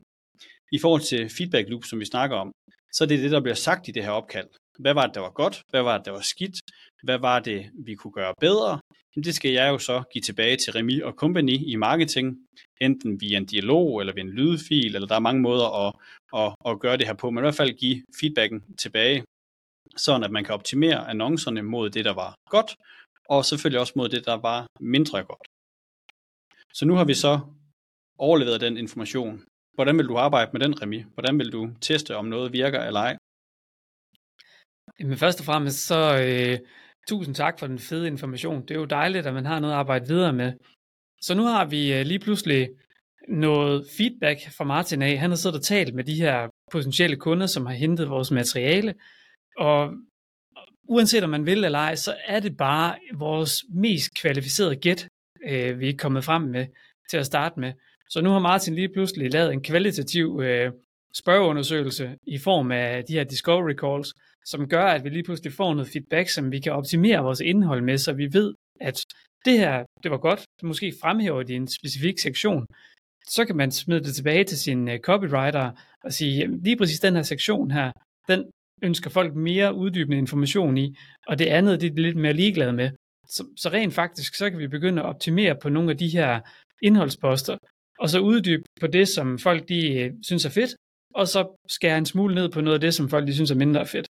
I 0.72 0.78
forhold 0.78 1.02
til 1.02 1.30
feedback 1.36 1.68
loop, 1.68 1.84
som 1.84 2.00
vi 2.00 2.04
snakker 2.04 2.36
om, 2.36 2.52
så 2.92 3.04
er 3.04 3.08
det 3.08 3.18
det, 3.18 3.30
der 3.30 3.40
bliver 3.40 3.54
sagt 3.54 3.88
i 3.88 3.90
det 3.90 4.04
her 4.04 4.10
opkald. 4.10 4.48
Hvad 4.78 4.94
var 4.94 5.06
det, 5.06 5.14
der 5.14 5.20
var 5.20 5.30
godt? 5.30 5.62
Hvad 5.70 5.82
var 5.82 5.96
det, 5.96 6.06
der 6.06 6.12
var 6.12 6.20
skidt? 6.20 6.56
Hvad 7.02 7.18
var 7.18 7.40
det, 7.40 7.70
vi 7.86 7.94
kunne 7.94 8.12
gøre 8.12 8.34
bedre? 8.40 8.80
Jamen, 9.16 9.24
det 9.24 9.34
skal 9.34 9.50
jeg 9.50 9.68
jo 9.68 9.78
så 9.78 10.02
give 10.12 10.22
tilbage 10.22 10.56
til 10.56 10.72
Remi 10.72 11.00
og 11.00 11.12
Company 11.12 11.58
i 11.72 11.76
marketing, 11.76 12.36
enten 12.80 13.20
via 13.20 13.36
en 13.36 13.46
dialog 13.46 14.00
eller 14.00 14.12
via 14.14 14.22
en 14.22 14.30
lydfil, 14.30 14.94
eller 14.94 15.08
der 15.08 15.14
er 15.14 15.28
mange 15.28 15.42
måder 15.42 15.86
at, 15.86 15.92
at, 16.36 16.54
at 16.72 16.80
gøre 16.80 16.96
det 16.96 17.06
her 17.06 17.14
på, 17.14 17.30
men 17.30 17.38
i 17.38 17.44
hvert 17.44 17.54
fald 17.54 17.78
give 17.78 18.02
feedbacken 18.20 18.64
tilbage, 18.78 19.24
sådan 19.96 20.24
at 20.24 20.30
man 20.30 20.44
kan 20.44 20.54
optimere 20.54 21.08
annoncerne 21.08 21.62
mod 21.62 21.90
det, 21.90 22.04
der 22.04 22.14
var 22.14 22.34
godt, 22.50 22.76
og 23.28 23.44
selvfølgelig 23.44 23.80
også 23.80 23.92
mod 23.96 24.08
det, 24.08 24.26
der 24.26 24.34
var 24.34 24.66
mindre 24.80 25.24
godt. 25.24 25.48
Så 26.72 26.86
nu 26.86 26.94
har 26.94 27.04
vi 27.04 27.14
så 27.14 27.40
overleveret 28.18 28.60
den 28.60 28.76
information. 28.76 29.44
Hvordan 29.74 29.98
vil 29.98 30.08
du 30.08 30.16
arbejde 30.16 30.50
med 30.52 30.60
den, 30.60 30.82
Remi? 30.82 31.04
Hvordan 31.14 31.38
vil 31.38 31.52
du 31.52 31.70
teste, 31.80 32.16
om 32.16 32.24
noget 32.24 32.52
virker 32.52 32.80
eller 32.80 33.00
ej? 33.00 33.16
Men 34.98 35.16
først 35.16 35.40
og 35.40 35.46
fremmest 35.46 35.86
så 35.86 36.00
øh, 36.26 36.58
tusind 37.08 37.34
tak 37.34 37.58
for 37.58 37.66
den 37.66 37.78
fede 37.78 38.06
information. 38.06 38.62
Det 38.62 38.70
er 38.70 38.78
jo 38.78 38.84
dejligt, 38.84 39.26
at 39.26 39.34
man 39.34 39.46
har 39.46 39.60
noget 39.60 39.74
at 39.74 39.78
arbejde 39.78 40.08
videre 40.08 40.32
med. 40.32 40.52
Så 41.20 41.34
nu 41.34 41.42
har 41.42 41.64
vi 41.64 41.92
øh, 41.94 42.06
lige 42.06 42.18
pludselig 42.18 42.68
noget 43.28 43.86
feedback 43.96 44.38
fra 44.56 44.64
Martin 44.64 45.02
af. 45.02 45.18
Han 45.18 45.30
har 45.30 45.36
siddet 45.36 45.58
og 45.58 45.64
talt 45.64 45.94
med 45.94 46.04
de 46.04 46.14
her 46.14 46.48
potentielle 46.72 47.16
kunder, 47.16 47.46
som 47.46 47.66
har 47.66 47.74
hentet 47.74 48.10
vores 48.10 48.30
materiale. 48.30 48.94
Og 49.56 49.94
uanset 50.88 51.24
om 51.24 51.30
man 51.30 51.46
vil 51.46 51.64
eller 51.64 51.78
ej, 51.78 51.94
så 51.94 52.16
er 52.26 52.40
det 52.40 52.56
bare 52.56 52.96
vores 53.14 53.64
mest 53.68 54.14
kvalificerede 54.14 54.76
gæt, 54.76 55.08
øh, 55.48 55.80
vi 55.80 55.88
er 55.88 55.96
kommet 55.98 56.24
frem 56.24 56.42
med 56.42 56.66
til 57.10 57.16
at 57.16 57.26
starte 57.26 57.60
med. 57.60 57.72
Så 58.08 58.20
nu 58.20 58.30
har 58.30 58.38
Martin 58.38 58.74
lige 58.74 58.88
pludselig 58.88 59.32
lavet 59.32 59.52
en 59.52 59.62
kvalitativ 59.62 60.40
øh, 60.42 60.72
spørgeundersøgelse 61.14 62.16
i 62.26 62.38
form 62.38 62.72
af 62.72 63.04
de 63.04 63.12
her 63.12 63.24
discovery 63.24 63.74
calls, 63.74 64.14
som 64.44 64.68
gør, 64.68 64.84
at 64.84 65.04
vi 65.04 65.08
lige 65.08 65.22
pludselig 65.22 65.52
får 65.52 65.74
noget 65.74 65.88
feedback, 65.88 66.28
som 66.28 66.52
vi 66.52 66.60
kan 66.60 66.72
optimere 66.72 67.22
vores 67.22 67.40
indhold 67.40 67.82
med, 67.82 67.98
så 67.98 68.12
vi 68.12 68.28
ved, 68.32 68.54
at 68.80 69.00
det 69.44 69.58
her, 69.58 69.84
det 70.02 70.10
var 70.10 70.18
godt, 70.18 70.44
måske 70.62 70.94
fremhæver 71.02 71.42
det 71.42 71.50
i 71.50 71.56
en 71.56 71.68
specifik 71.68 72.18
sektion, 72.18 72.66
så 73.28 73.44
kan 73.44 73.56
man 73.56 73.70
smide 73.70 74.04
det 74.04 74.14
tilbage 74.14 74.44
til 74.44 74.58
sin 74.58 74.88
øh, 74.88 74.98
copywriter 74.98 75.70
og 76.04 76.12
sige, 76.12 76.36
jamen, 76.38 76.60
lige 76.62 76.76
præcis 76.76 77.00
den 77.00 77.14
her 77.14 77.22
sektion 77.22 77.70
her, 77.70 77.92
den 78.28 78.50
ønsker 78.84 79.10
folk 79.10 79.34
mere 79.34 79.74
uddybende 79.74 80.18
information 80.18 80.78
i, 80.78 80.96
og 81.26 81.38
det 81.38 81.46
andet, 81.46 81.80
det 81.80 81.90
er 81.90 82.02
lidt 82.02 82.16
mere 82.16 82.32
ligeglade 82.32 82.72
med. 82.72 82.90
Så, 83.28 83.44
så 83.56 83.68
rent 83.68 83.94
faktisk, 83.94 84.34
så 84.34 84.50
kan 84.50 84.58
vi 84.58 84.68
begynde 84.68 85.02
at 85.02 85.06
optimere 85.06 85.56
på 85.62 85.68
nogle 85.68 85.90
af 85.90 85.98
de 85.98 86.08
her 86.08 86.40
indholdsposter, 86.82 87.58
og 87.98 88.08
så 88.08 88.18
uddybe 88.20 88.62
på 88.80 88.86
det, 88.86 89.08
som 89.08 89.38
folk 89.38 89.68
de 89.68 89.92
øh, 89.92 90.12
synes 90.22 90.44
er 90.44 90.50
fedt, 90.50 90.74
og 91.14 91.28
så 91.28 91.66
skære 91.68 91.98
en 91.98 92.06
smule 92.06 92.34
ned 92.34 92.48
på 92.48 92.60
noget 92.60 92.74
af 92.74 92.80
det, 92.80 92.94
som 92.94 93.08
folk 93.08 93.26
de 93.26 93.34
synes 93.34 93.50
er 93.50 93.54
mindre 93.54 93.86
fedt. 93.86 94.08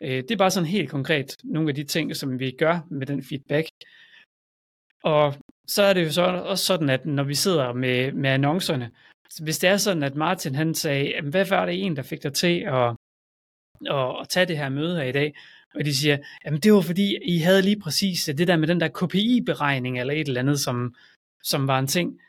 Uh, 0.00 0.08
det 0.08 0.30
er 0.30 0.36
bare 0.36 0.50
sådan 0.50 0.68
helt 0.68 0.90
konkret 0.90 1.36
nogle 1.44 1.68
af 1.68 1.74
de 1.74 1.84
ting, 1.84 2.16
som 2.16 2.38
vi 2.38 2.50
gør 2.58 2.86
med 2.90 3.06
den 3.06 3.22
feedback. 3.22 3.68
Og 5.02 5.34
så 5.66 5.82
er 5.82 5.92
det 5.92 6.04
jo 6.04 6.12
så 6.12 6.22
også 6.22 6.64
sådan, 6.64 6.90
at 6.90 7.06
når 7.06 7.22
vi 7.22 7.34
sidder 7.34 7.72
med, 7.72 8.12
med 8.12 8.30
annoncerne, 8.30 8.90
Så 9.30 9.44
hvis 9.44 9.58
det 9.58 9.70
er 9.70 9.76
sådan, 9.76 10.02
at 10.02 10.14
Martin 10.14 10.54
han 10.54 10.74
sagde, 10.74 11.20
hvad 11.30 11.46
var 11.48 11.66
det 11.66 11.84
en, 11.84 11.96
der 11.96 12.02
fik 12.02 12.22
dig 12.22 12.32
til 12.32 12.60
at, 12.60 12.96
at, 13.86 14.20
at 14.20 14.28
tage 14.28 14.46
det 14.46 14.58
her 14.58 14.68
møde 14.68 14.96
her 14.96 15.02
i 15.02 15.12
dag? 15.12 15.34
Og 15.74 15.84
de 15.84 15.96
siger, 15.96 16.18
jamen 16.44 16.60
det 16.60 16.72
var 16.72 16.80
fordi, 16.80 17.18
I 17.22 17.38
havde 17.38 17.62
lige 17.62 17.80
præcis 17.80 18.24
det 18.24 18.48
der 18.48 18.56
med 18.56 18.68
den 18.68 18.80
der 18.80 18.88
KPI-beregning 18.88 20.00
eller 20.00 20.14
et 20.14 20.28
eller 20.28 20.40
andet, 20.40 20.60
som, 20.60 20.94
som 21.42 21.66
var 21.68 21.78
en 21.78 21.86
ting. 21.86 22.20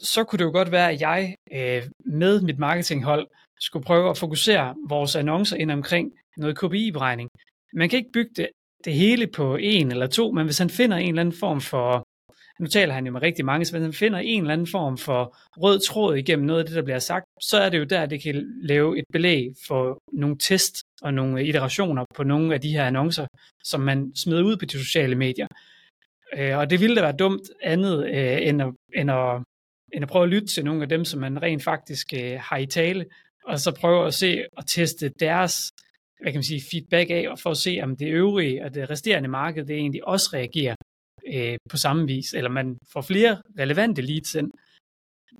Så 0.00 0.24
kunne 0.24 0.38
det 0.38 0.44
jo 0.44 0.50
godt 0.50 0.72
være, 0.72 0.90
at 0.92 1.00
jeg 1.00 1.34
øh, 1.52 1.82
med 2.06 2.40
mit 2.40 2.58
marketinghold 2.58 3.26
skulle 3.60 3.84
prøve 3.84 4.10
at 4.10 4.18
fokusere 4.18 4.74
vores 4.88 5.16
annoncer 5.16 5.56
ind 5.56 5.70
omkring 5.70 6.12
noget 6.36 6.58
KPI-beregning. 6.58 7.28
Man 7.72 7.88
kan 7.88 7.98
ikke 7.98 8.12
bygge 8.12 8.30
det, 8.36 8.48
det 8.84 8.94
hele 8.94 9.26
på 9.26 9.56
en 9.56 9.90
eller 9.90 10.06
to, 10.06 10.32
men 10.32 10.44
hvis 10.44 10.58
han 10.58 10.70
finder 10.70 10.96
en 10.96 11.08
eller 11.08 11.20
anden 11.20 11.38
form 11.40 11.60
for, 11.60 12.07
nu 12.60 12.66
taler 12.66 12.94
han 12.94 13.06
jo 13.06 13.12
med 13.12 13.22
rigtig 13.22 13.44
mange, 13.44 13.64
så 13.64 13.72
hvis 13.72 13.82
han 13.82 13.92
finder 13.92 14.18
en 14.18 14.42
eller 14.42 14.52
anden 14.52 14.66
form 14.66 14.98
for 14.98 15.36
rød 15.56 15.80
tråd 15.88 16.16
igennem 16.16 16.46
noget 16.46 16.60
af 16.60 16.66
det, 16.66 16.74
der 16.74 16.82
bliver 16.82 16.98
sagt, 16.98 17.24
så 17.40 17.58
er 17.58 17.68
det 17.68 17.78
jo 17.78 17.84
der, 17.84 18.06
det 18.06 18.22
kan 18.22 18.44
lave 18.62 18.98
et 18.98 19.04
belæg 19.12 19.46
for 19.66 19.98
nogle 20.12 20.36
test 20.38 20.76
og 21.02 21.14
nogle 21.14 21.46
iterationer 21.46 22.04
på 22.14 22.22
nogle 22.22 22.54
af 22.54 22.60
de 22.60 22.72
her 22.72 22.86
annoncer, 22.86 23.26
som 23.64 23.80
man 23.80 24.12
smider 24.16 24.42
ud 24.42 24.56
på 24.56 24.64
de 24.64 24.78
sociale 24.78 25.14
medier. 25.14 25.46
Øh, 26.36 26.58
og 26.58 26.70
det 26.70 26.80
ville 26.80 26.96
da 26.96 27.00
være 27.00 27.16
dumt 27.16 27.42
andet 27.62 28.06
øh, 28.06 28.48
end, 28.48 28.62
at, 28.62 28.68
end, 28.94 29.10
at, 29.10 29.42
end 29.92 30.02
at 30.02 30.08
prøve 30.08 30.22
at 30.22 30.28
lytte 30.28 30.46
til 30.46 30.64
nogle 30.64 30.82
af 30.82 30.88
dem, 30.88 31.04
som 31.04 31.20
man 31.20 31.42
rent 31.42 31.64
faktisk 31.64 32.06
øh, 32.14 32.38
har 32.40 32.56
i 32.56 32.66
tale, 32.66 33.06
og 33.44 33.60
så 33.60 33.72
prøve 33.80 34.06
at 34.06 34.14
se 34.14 34.44
og 34.56 34.66
teste 34.66 35.08
deres 35.08 35.72
hvad 36.20 36.32
kan 36.32 36.38
man 36.38 36.44
sige, 36.44 36.62
feedback 36.70 37.10
af, 37.10 37.28
og 37.30 37.38
for 37.38 37.50
at 37.50 37.56
se, 37.56 37.80
om 37.82 37.96
det 37.96 38.08
øvrige 38.08 38.64
og 38.64 38.74
det 38.74 38.90
resterende 38.90 39.28
marked, 39.28 39.64
det 39.64 39.76
egentlig 39.76 40.08
også 40.08 40.30
reagerer 40.32 40.74
øh, 41.34 41.58
på 41.70 41.76
samme 41.76 42.06
vis, 42.06 42.34
eller 42.34 42.50
man 42.50 42.78
får 42.92 43.00
flere 43.00 43.42
relevante 43.58 44.02
leads 44.02 44.34
ind, 44.34 44.50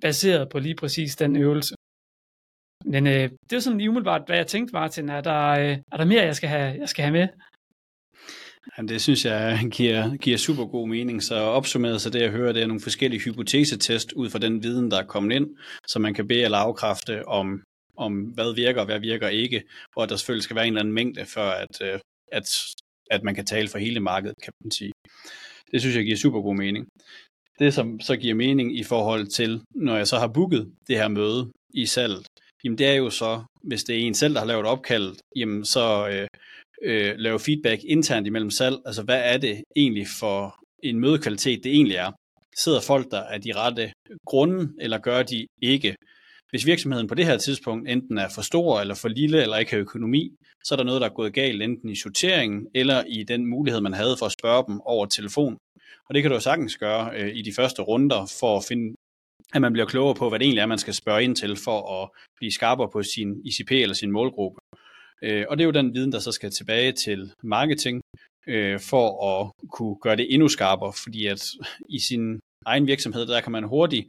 baseret 0.00 0.48
på 0.48 0.58
lige 0.58 0.74
præcis 0.74 1.16
den 1.16 1.36
øvelse. 1.36 1.74
Men 2.84 3.06
øh, 3.06 3.30
det 3.50 3.56
er 3.56 3.60
sådan 3.60 3.78
lige 3.78 3.90
umiddelbart, 3.90 4.22
hvad 4.26 4.36
jeg 4.36 4.46
tænkte, 4.46 4.72
Martin. 4.72 5.08
Er 5.08 5.20
der, 5.20 5.48
øh, 5.48 5.78
er 5.92 5.96
der 5.96 6.04
mere, 6.04 6.22
jeg 6.22 6.36
skal 6.36 6.48
have, 6.48 6.80
jeg 6.80 6.88
skal 6.88 7.02
have 7.02 7.12
med? 7.12 7.28
Jamen, 8.76 8.88
det 8.88 9.00
synes 9.00 9.24
jeg 9.24 9.60
giver, 9.76 10.16
giver 10.16 10.36
super 10.36 10.66
god 10.66 10.88
mening. 10.88 11.22
Så 11.22 11.34
opsummeret 11.34 12.00
så 12.00 12.10
det, 12.10 12.20
jeg 12.20 12.30
hører, 12.30 12.52
det 12.52 12.62
er 12.62 12.66
nogle 12.66 12.80
forskellige 12.80 13.20
hypotesetest 13.20 14.12
ud 14.12 14.30
fra 14.30 14.38
den 14.38 14.62
viden, 14.62 14.90
der 14.90 14.98
er 14.98 15.06
kommet 15.06 15.36
ind, 15.36 15.56
så 15.86 15.98
man 15.98 16.14
kan 16.14 16.28
bede 16.28 16.42
eller 16.42 16.58
afkræfte 16.58 17.28
om, 17.28 17.62
om 17.96 18.12
hvad 18.14 18.54
virker 18.54 18.80
og 18.80 18.86
hvad 18.86 19.00
virker 19.00 19.28
ikke, 19.28 19.62
og 19.96 20.02
at 20.02 20.08
der 20.08 20.16
selvfølgelig 20.16 20.44
skal 20.44 20.56
være 20.56 20.66
en 20.66 20.72
eller 20.72 20.80
anden 20.80 20.94
mængde, 20.94 21.26
for 21.26 21.50
at, 21.50 21.82
øh, 21.82 22.00
at, 22.32 22.46
at 23.10 23.22
man 23.22 23.34
kan 23.34 23.46
tale 23.46 23.68
for 23.68 23.78
hele 23.78 24.00
markedet, 24.00 24.34
kan 24.42 24.52
man 24.64 24.70
sige. 24.70 24.92
Det 25.72 25.80
synes 25.80 25.96
jeg 25.96 26.04
giver 26.04 26.16
super 26.16 26.40
god 26.40 26.56
mening. 26.56 26.86
Det, 27.58 27.74
som 27.74 28.00
så 28.00 28.16
giver 28.16 28.34
mening 28.34 28.78
i 28.78 28.82
forhold 28.82 29.26
til, 29.26 29.60
når 29.74 29.96
jeg 29.96 30.08
så 30.08 30.18
har 30.18 30.28
booket 30.28 30.72
det 30.88 30.96
her 30.96 31.08
møde 31.08 31.50
i 31.74 31.86
salget, 31.86 32.26
jamen 32.64 32.78
det 32.78 32.86
er 32.86 32.94
jo 32.94 33.10
så, 33.10 33.42
hvis 33.62 33.84
det 33.84 33.96
er 33.96 34.00
en 34.00 34.14
selv, 34.14 34.34
der 34.34 34.40
har 34.40 34.46
lavet 34.46 34.66
opkald, 34.66 35.16
jamen 35.36 35.64
så 35.64 36.08
øh, 36.08 36.28
øh, 36.82 37.14
lave 37.16 37.40
feedback 37.40 37.84
internt 37.84 38.26
imellem 38.26 38.50
salg. 38.50 38.76
Altså 38.86 39.02
hvad 39.02 39.20
er 39.24 39.38
det 39.38 39.62
egentlig 39.76 40.06
for 40.20 40.56
en 40.82 41.00
mødekvalitet, 41.00 41.64
det 41.64 41.72
egentlig 41.72 41.96
er? 41.96 42.12
Sidder 42.56 42.80
folk 42.80 43.10
der 43.10 43.22
af 43.22 43.42
de 43.42 43.52
rette 43.56 43.92
grunde, 44.26 44.72
eller 44.80 44.98
gør 44.98 45.22
de 45.22 45.46
ikke? 45.62 45.96
Hvis 46.50 46.66
virksomheden 46.66 47.06
på 47.08 47.14
det 47.14 47.26
her 47.26 47.38
tidspunkt 47.38 47.88
enten 47.88 48.18
er 48.18 48.28
for 48.34 48.42
stor 48.42 48.80
eller 48.80 48.94
for 48.94 49.08
lille, 49.08 49.42
eller 49.42 49.56
ikke 49.56 49.70
har 49.70 49.78
økonomi, 49.78 50.36
så 50.64 50.74
er 50.74 50.76
der 50.76 50.84
noget, 50.84 51.00
der 51.00 51.08
er 51.08 51.14
gået 51.14 51.34
galt 51.34 51.62
enten 51.62 51.88
i 51.88 51.96
sorteringen, 51.96 52.66
eller 52.74 53.04
i 53.06 53.22
den 53.22 53.46
mulighed, 53.46 53.80
man 53.80 53.92
havde 53.92 54.16
for 54.18 54.26
at 54.26 54.32
spørge 54.32 54.64
dem 54.68 54.80
over 54.80 55.06
telefon. 55.06 55.56
Og 56.08 56.14
det 56.14 56.22
kan 56.22 56.30
du 56.30 56.36
jo 56.36 56.40
sagtens 56.40 56.76
gøre 56.76 57.10
øh, 57.16 57.36
i 57.36 57.42
de 57.42 57.52
første 57.52 57.82
runder, 57.82 58.32
for 58.40 58.56
at 58.56 58.64
finde, 58.64 58.94
at 59.54 59.60
man 59.60 59.72
bliver 59.72 59.86
klogere 59.86 60.14
på, 60.14 60.28
hvad 60.28 60.38
det 60.38 60.44
egentlig 60.44 60.60
er, 60.60 60.66
man 60.66 60.78
skal 60.78 60.94
spørge 60.94 61.24
ind 61.24 61.36
til, 61.36 61.56
for 61.56 62.02
at 62.02 62.10
blive 62.36 62.52
skarpere 62.52 62.88
på 62.92 63.02
sin 63.02 63.46
ICP 63.46 63.70
eller 63.70 63.94
sin 63.94 64.12
målgruppe. 64.12 64.58
Øh, 65.22 65.44
og 65.48 65.58
det 65.58 65.62
er 65.62 65.66
jo 65.66 65.80
den 65.80 65.94
viden, 65.94 66.12
der 66.12 66.18
så 66.18 66.32
skal 66.32 66.50
tilbage 66.50 66.92
til 66.92 67.32
marketing, 67.42 68.00
øh, 68.46 68.80
for 68.80 69.06
at 69.30 69.68
kunne 69.72 69.96
gøre 70.00 70.16
det 70.16 70.34
endnu 70.34 70.48
skarpere, 70.48 70.92
fordi 71.04 71.26
at 71.26 71.42
i 71.88 71.98
sin 71.98 72.40
egen 72.66 72.86
virksomhed, 72.86 73.26
der 73.26 73.40
kan 73.40 73.52
man 73.52 73.64
hurtigt 73.64 74.08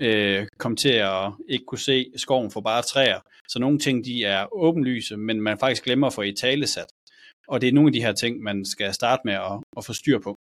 øh, 0.00 0.46
komme 0.58 0.76
til 0.76 0.92
at 0.92 1.32
ikke 1.48 1.64
kunne 1.64 1.78
se 1.78 2.12
skoven 2.16 2.50
for 2.50 2.60
bare 2.60 2.82
træer. 2.82 3.20
Så 3.48 3.58
nogle 3.58 3.78
ting, 3.78 4.04
de 4.04 4.24
er 4.24 4.54
åbenlyse, 4.54 5.16
men 5.16 5.40
man 5.40 5.58
faktisk 5.58 5.84
glemmer 5.84 6.06
at 6.06 6.12
få 6.12 6.22
i 6.22 6.32
talesat. 6.32 6.86
Og 7.48 7.60
det 7.60 7.68
er 7.68 7.72
nogle 7.72 7.88
af 7.88 7.92
de 7.92 8.00
her 8.00 8.12
ting, 8.12 8.42
man 8.42 8.64
skal 8.64 8.94
starte 8.94 9.22
med 9.24 9.34
at, 9.34 9.60
at 9.76 9.84
få 9.84 9.92
styr 9.92 10.18
på. 10.18 10.38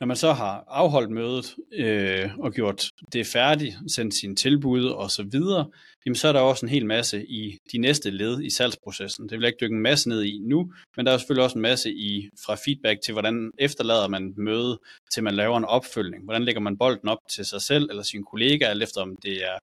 Når 0.00 0.06
man 0.06 0.16
så 0.16 0.32
har 0.32 0.64
afholdt 0.68 1.10
mødet 1.10 1.56
øh, 1.72 2.38
og 2.38 2.52
gjort 2.52 2.90
det 3.12 3.26
færdigt, 3.26 3.76
sendt 3.88 4.14
sine 4.14 4.36
tilbud 4.36 4.84
og 4.84 5.10
så 5.10 5.22
videre, 5.22 5.70
jamen 6.06 6.16
så 6.16 6.28
er 6.28 6.32
der 6.32 6.40
også 6.40 6.66
en 6.66 6.70
hel 6.70 6.86
masse 6.86 7.26
i 7.26 7.58
de 7.72 7.78
næste 7.78 8.10
led 8.10 8.42
i 8.42 8.50
salgsprocessen. 8.50 9.28
Det 9.28 9.32
vil 9.32 9.40
jeg 9.40 9.48
ikke 9.48 9.60
dykke 9.60 9.74
en 9.74 9.82
masse 9.82 10.08
ned 10.08 10.22
i 10.22 10.38
nu, 10.38 10.72
men 10.96 11.06
der 11.06 11.12
er 11.12 11.18
selvfølgelig 11.18 11.44
også 11.44 11.58
en 11.58 11.62
masse 11.62 11.92
i 11.92 12.28
fra 12.46 12.54
feedback 12.54 13.00
til, 13.00 13.12
hvordan 13.12 13.50
efterlader 13.58 14.08
man 14.08 14.34
møde, 14.36 14.78
til 15.12 15.22
man 15.22 15.34
laver 15.34 15.56
en 15.56 15.64
opfølgning. 15.64 16.24
Hvordan 16.24 16.44
lægger 16.44 16.60
man 16.60 16.78
bolden 16.78 17.08
op 17.08 17.18
til 17.30 17.44
sig 17.44 17.62
selv 17.62 17.90
eller 17.90 18.02
sine 18.02 18.24
kollegaer, 18.24 18.70
eller 18.70 18.86
efter 18.86 19.00
om 19.00 19.16
det 19.16 19.44
er 19.44 19.58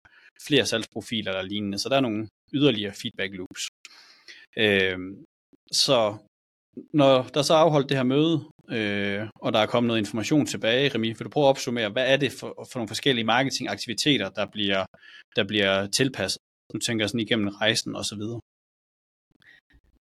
flere 0.48 0.66
salgsprofiler 0.66 1.32
eller 1.32 1.50
lignende. 1.50 1.80
Så 1.80 1.90
der 1.90 1.96
er 1.96 2.02
nogle 2.02 2.28
yderligere 2.54 2.94
feedback 3.02 3.34
loops. 3.34 3.68
Øh, 4.58 4.98
så 5.72 6.18
når 6.94 7.24
der 7.34 7.42
så 7.42 7.54
er 7.54 7.58
afholdt 7.58 7.90
det 7.90 7.98
her 7.98 8.04
møde, 8.04 8.44
øh, 8.74 9.28
og 9.36 9.54
der 9.54 9.60
er 9.60 9.66
kommet 9.66 9.88
noget 9.88 10.00
information 10.00 10.46
tilbage, 10.46 10.90
Remi, 10.90 11.08
vil 11.08 11.26
du 11.26 11.30
prøve 11.30 11.46
at 11.46 11.50
opsummere, 11.50 11.90
hvad 11.90 12.14
er 12.14 12.18
det 12.18 12.32
for, 12.32 12.68
for 12.72 12.80
nogle 12.80 12.88
forskellige 12.88 13.26
marketingaktiviteter, 13.26 14.30
der 14.30 14.46
bliver, 14.46 14.86
der 15.36 15.44
bliver 15.44 15.88
tilpasset? 15.88 16.42
Du 16.74 16.80
tænker 16.80 17.08
sådan 17.08 17.20
igennem 17.20 17.48
rejsen 17.48 17.96
og 17.96 18.06
så 18.06 18.16
videre. 18.16 18.40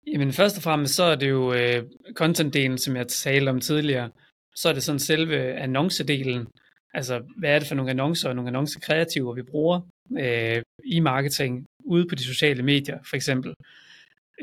Jamen 0.07 0.33
først 0.33 0.57
og 0.57 0.62
fremmest 0.62 0.94
så 0.94 1.02
er 1.02 1.16
det 1.16 1.31
jo 1.31 1.52
øh, 1.52 1.83
content-delen, 2.20 2.79
som 2.79 2.96
jeg 2.96 3.09
talte 3.09 3.50
om 3.50 3.61
tidligere. 3.61 4.11
Så 4.55 4.68
er 4.68 4.72
det 4.72 4.83
sådan 4.83 4.98
selve 4.98 5.55
annoncedelen. 5.55 6.46
Altså, 6.94 7.22
hvad 7.37 7.50
er 7.50 7.59
det 7.59 7.68
for 7.68 7.74
nogle 7.74 7.90
annoncer 7.90 8.29
og 8.29 8.37
nogle 8.37 8.48
annoncekreativer, 8.48 9.35
vi 9.35 9.42
bruger 9.42 9.81
øh, 10.18 10.62
i 10.85 11.00
marketing 11.00 11.66
ude 11.85 12.07
på 12.09 12.14
de 12.14 12.24
sociale 12.24 12.62
medier, 12.62 12.98
for 13.05 13.16
eksempel. 13.16 13.55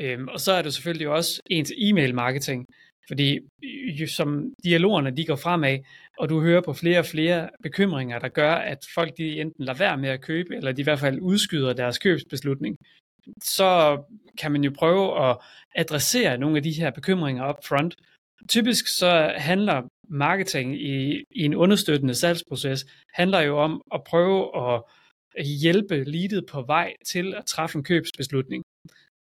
Øhm, 0.00 0.28
og 0.28 0.40
så 0.40 0.52
er 0.52 0.62
det 0.62 0.74
selvfølgelig 0.74 1.08
også 1.08 1.40
ens 1.50 1.72
e-mail 1.76 2.14
marketing, 2.14 2.66
fordi 3.08 3.38
øh, 3.64 4.00
jo, 4.00 4.06
som 4.06 4.52
dialogerne 4.64 5.16
de 5.16 5.26
går 5.26 5.36
fremad, 5.36 5.78
og 6.18 6.28
du 6.28 6.40
hører 6.40 6.60
på 6.60 6.72
flere 6.72 6.98
og 6.98 7.06
flere 7.06 7.48
bekymringer, 7.62 8.18
der 8.18 8.28
gør, 8.28 8.54
at 8.54 8.86
folk 8.94 9.16
de 9.16 9.40
enten 9.40 9.64
lader 9.64 9.78
være 9.78 9.98
med 9.98 10.08
at 10.08 10.20
købe, 10.20 10.56
eller 10.56 10.72
de 10.72 10.80
i 10.80 10.84
hvert 10.84 10.98
fald 11.00 11.20
udskyder 11.20 11.72
deres 11.72 11.98
købsbeslutning, 11.98 12.76
så 13.42 14.02
kan 14.38 14.52
man 14.52 14.64
jo 14.64 14.72
prøve 14.78 15.30
at 15.30 15.38
adressere 15.74 16.38
nogle 16.38 16.56
af 16.56 16.62
de 16.62 16.72
her 16.72 16.90
bekymringer 16.90 17.48
up 17.48 17.64
front. 17.64 17.94
Typisk 18.48 18.86
så 18.98 19.32
handler 19.36 19.82
marketing 20.08 20.80
i, 20.80 21.24
i 21.30 21.42
en 21.44 21.54
understøttende 21.54 22.14
salgsproces, 22.14 22.86
handler 23.14 23.40
jo 23.40 23.58
om 23.58 23.82
at 23.94 24.04
prøve 24.04 24.66
at 24.66 24.82
hjælpe 25.62 26.04
leadet 26.04 26.46
på 26.46 26.62
vej 26.62 26.94
til 27.06 27.34
at 27.34 27.46
træffe 27.46 27.78
en 27.78 27.84
købsbeslutning. 27.84 28.64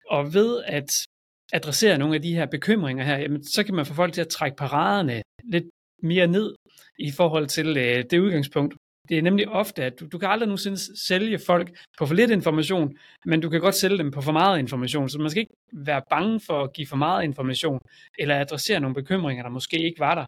Og 0.10 0.34
ved 0.34 0.64
at 0.66 1.08
adressere 1.54 1.98
nogle 1.98 2.16
af 2.16 2.22
de 2.22 2.36
her 2.36 2.46
bekymringer 2.46 3.04
her, 3.04 3.18
jamen, 3.18 3.44
så 3.44 3.64
kan 3.64 3.76
man 3.76 3.86
få 3.86 3.94
folk 3.94 4.14
til 4.14 4.22
at 4.22 4.28
trække 4.28 4.58
paraderne 4.58 5.22
lidt 5.44 5.66
mere 6.04 6.28
ned 6.28 6.56
i 7.00 7.12
forhold 7.12 7.48
til 7.48 7.78
øh, 7.78 8.04
det 8.12 8.20
udgangspunkt. 8.20 8.76
Det 9.10 9.18
er 9.18 9.22
nemlig 9.22 9.48
ofte, 9.48 9.84
at 9.84 10.00
du, 10.00 10.08
du 10.08 10.18
kan 10.18 10.30
aldrig 10.30 10.48
nogensinde 10.48 11.00
sælge 11.00 11.40
folk 11.40 11.78
på 11.98 12.06
for 12.06 12.16
lidt 12.16 12.32
information, 12.32 12.98
men 13.26 13.42
du 13.42 13.50
kan 13.50 13.62
godt 13.62 13.76
sælge 13.76 13.98
dem 13.98 14.12
på 14.12 14.22
for 14.22 14.32
meget 14.32 14.60
information, 14.60 15.10
så 15.10 15.20
man 15.20 15.30
skal 15.30 15.42
ikke 15.42 15.54
være 15.74 16.02
bange 16.10 16.40
for 16.40 16.64
at 16.64 16.74
give 16.74 16.88
for 16.88 16.96
meget 16.96 17.24
information, 17.24 17.80
eller 18.20 18.40
adressere 18.40 18.80
nogle 18.80 18.96
bekymringer, 18.96 19.44
der 19.44 19.50
måske 19.50 19.78
ikke 19.84 20.00
var 20.00 20.16
der. 20.16 20.26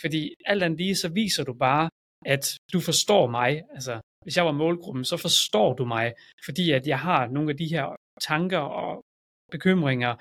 Fordi 0.00 0.34
alt 0.46 0.62
andet 0.62 0.78
lige, 0.78 0.96
så 0.96 1.08
viser 1.08 1.44
du 1.44 1.54
bare, 1.54 1.88
at 2.26 2.58
du 2.72 2.80
forstår 2.80 3.30
mig. 3.30 3.62
Altså, 3.74 4.00
hvis 4.22 4.36
jeg 4.36 4.46
var 4.46 4.52
målgruppen, 4.52 5.04
så 5.04 5.16
forstår 5.16 5.74
du 5.74 5.84
mig, 5.84 6.12
fordi 6.44 6.70
at 6.70 6.86
jeg 6.86 6.98
har 6.98 7.26
nogle 7.26 7.50
af 7.50 7.56
de 7.56 7.66
her 7.66 7.96
tanker 8.20 8.58
og 8.58 9.04
bekymringer, 9.50 10.14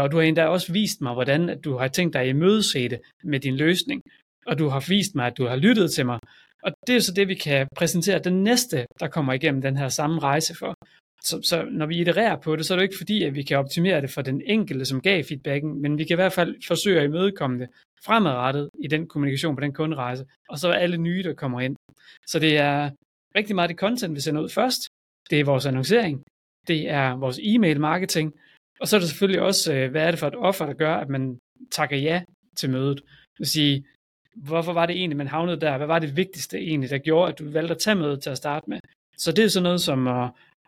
og 0.00 0.12
du 0.12 0.16
har 0.16 0.24
endda 0.24 0.46
også 0.46 0.72
vist 0.72 1.00
mig, 1.00 1.12
hvordan 1.12 1.48
at 1.48 1.64
du 1.64 1.76
har 1.76 1.88
tænkt 1.88 2.12
dig 2.12 2.22
at 2.22 2.28
imødese 2.28 2.88
det 2.88 3.00
med 3.24 3.40
din 3.40 3.56
løsning, 3.56 4.02
og 4.46 4.58
du 4.58 4.68
har 4.68 4.84
vist 4.88 5.14
mig, 5.14 5.26
at 5.26 5.38
du 5.38 5.46
har 5.46 5.56
lyttet 5.56 5.92
til 5.92 6.06
mig. 6.06 6.18
Og 6.62 6.72
det 6.86 6.96
er 6.96 7.00
så 7.00 7.12
det, 7.12 7.28
vi 7.28 7.34
kan 7.34 7.66
præsentere 7.76 8.18
den 8.18 8.42
næste, 8.42 8.86
der 9.00 9.08
kommer 9.08 9.32
igennem 9.32 9.62
den 9.62 9.76
her 9.76 9.88
samme 9.88 10.18
rejse 10.18 10.54
for. 10.54 10.74
Så, 11.22 11.40
så 11.42 11.64
når 11.70 11.86
vi 11.86 12.00
itererer 12.00 12.36
på 12.36 12.56
det, 12.56 12.66
så 12.66 12.74
er 12.74 12.78
det 12.78 12.82
ikke 12.82 12.96
fordi, 12.98 13.22
at 13.22 13.34
vi 13.34 13.42
kan 13.42 13.58
optimere 13.58 14.00
det 14.00 14.10
for 14.10 14.22
den 14.22 14.42
enkelte, 14.46 14.84
som 14.84 15.00
gav 15.00 15.24
feedbacken, 15.24 15.82
men 15.82 15.98
vi 15.98 16.04
kan 16.04 16.14
i 16.14 16.22
hvert 16.22 16.32
fald 16.32 16.56
forsøge 16.66 17.00
at 17.00 17.04
imødekomme 17.04 17.58
det 17.58 17.68
fremadrettet 18.04 18.70
i 18.84 18.88
den 18.88 19.06
kommunikation 19.06 19.56
på 19.56 19.60
den 19.60 19.72
kunderejse, 19.72 20.26
og 20.48 20.58
så 20.58 20.68
er 20.68 20.72
alle 20.72 20.96
nye, 20.96 21.22
der 21.22 21.34
kommer 21.34 21.60
ind. 21.60 21.76
Så 22.26 22.38
det 22.38 22.58
er 22.58 22.90
rigtig 23.36 23.54
meget 23.54 23.70
det 23.70 23.78
content, 23.78 24.14
vi 24.14 24.20
sender 24.20 24.42
ud 24.42 24.48
først. 24.48 24.88
Det 25.30 25.40
er 25.40 25.44
vores 25.44 25.66
annoncering. 25.66 26.24
Det 26.68 26.88
er 26.88 27.16
vores 27.16 27.38
e-mail 27.42 27.80
marketing. 27.80 28.34
Og 28.80 28.88
så 28.88 28.96
er 28.96 29.00
der 29.00 29.06
selvfølgelig 29.06 29.42
også, 29.42 29.74
øh, 29.74 29.90
hvad 29.90 30.02
er 30.02 30.10
det 30.10 30.20
for 30.20 30.26
et 30.26 30.36
offer, 30.36 30.66
der 30.66 30.72
gør, 30.72 30.94
at 30.94 31.08
man 31.08 31.38
takker 31.70 31.96
ja 31.96 32.22
til 32.56 32.70
mødet. 32.70 32.96
Det 33.04 33.38
vil 33.38 33.46
sige, 33.46 33.84
hvorfor 34.36 34.72
var 34.72 34.86
det 34.86 34.96
egentlig, 34.96 35.16
man 35.16 35.26
havnede 35.26 35.60
der? 35.60 35.76
Hvad 35.76 35.86
var 35.86 35.98
det 35.98 36.16
vigtigste 36.16 36.58
egentlig, 36.58 36.90
der 36.90 36.98
gjorde, 36.98 37.32
at 37.32 37.38
du 37.38 37.50
valgte 37.50 37.74
at 37.74 37.80
tage 37.80 37.94
mødet 37.94 38.22
til 38.22 38.30
at 38.30 38.36
starte 38.36 38.70
med? 38.70 38.78
Så 39.16 39.32
det 39.32 39.44
er 39.44 39.48
sådan 39.48 39.62
noget 39.62 39.80
som 39.80 40.08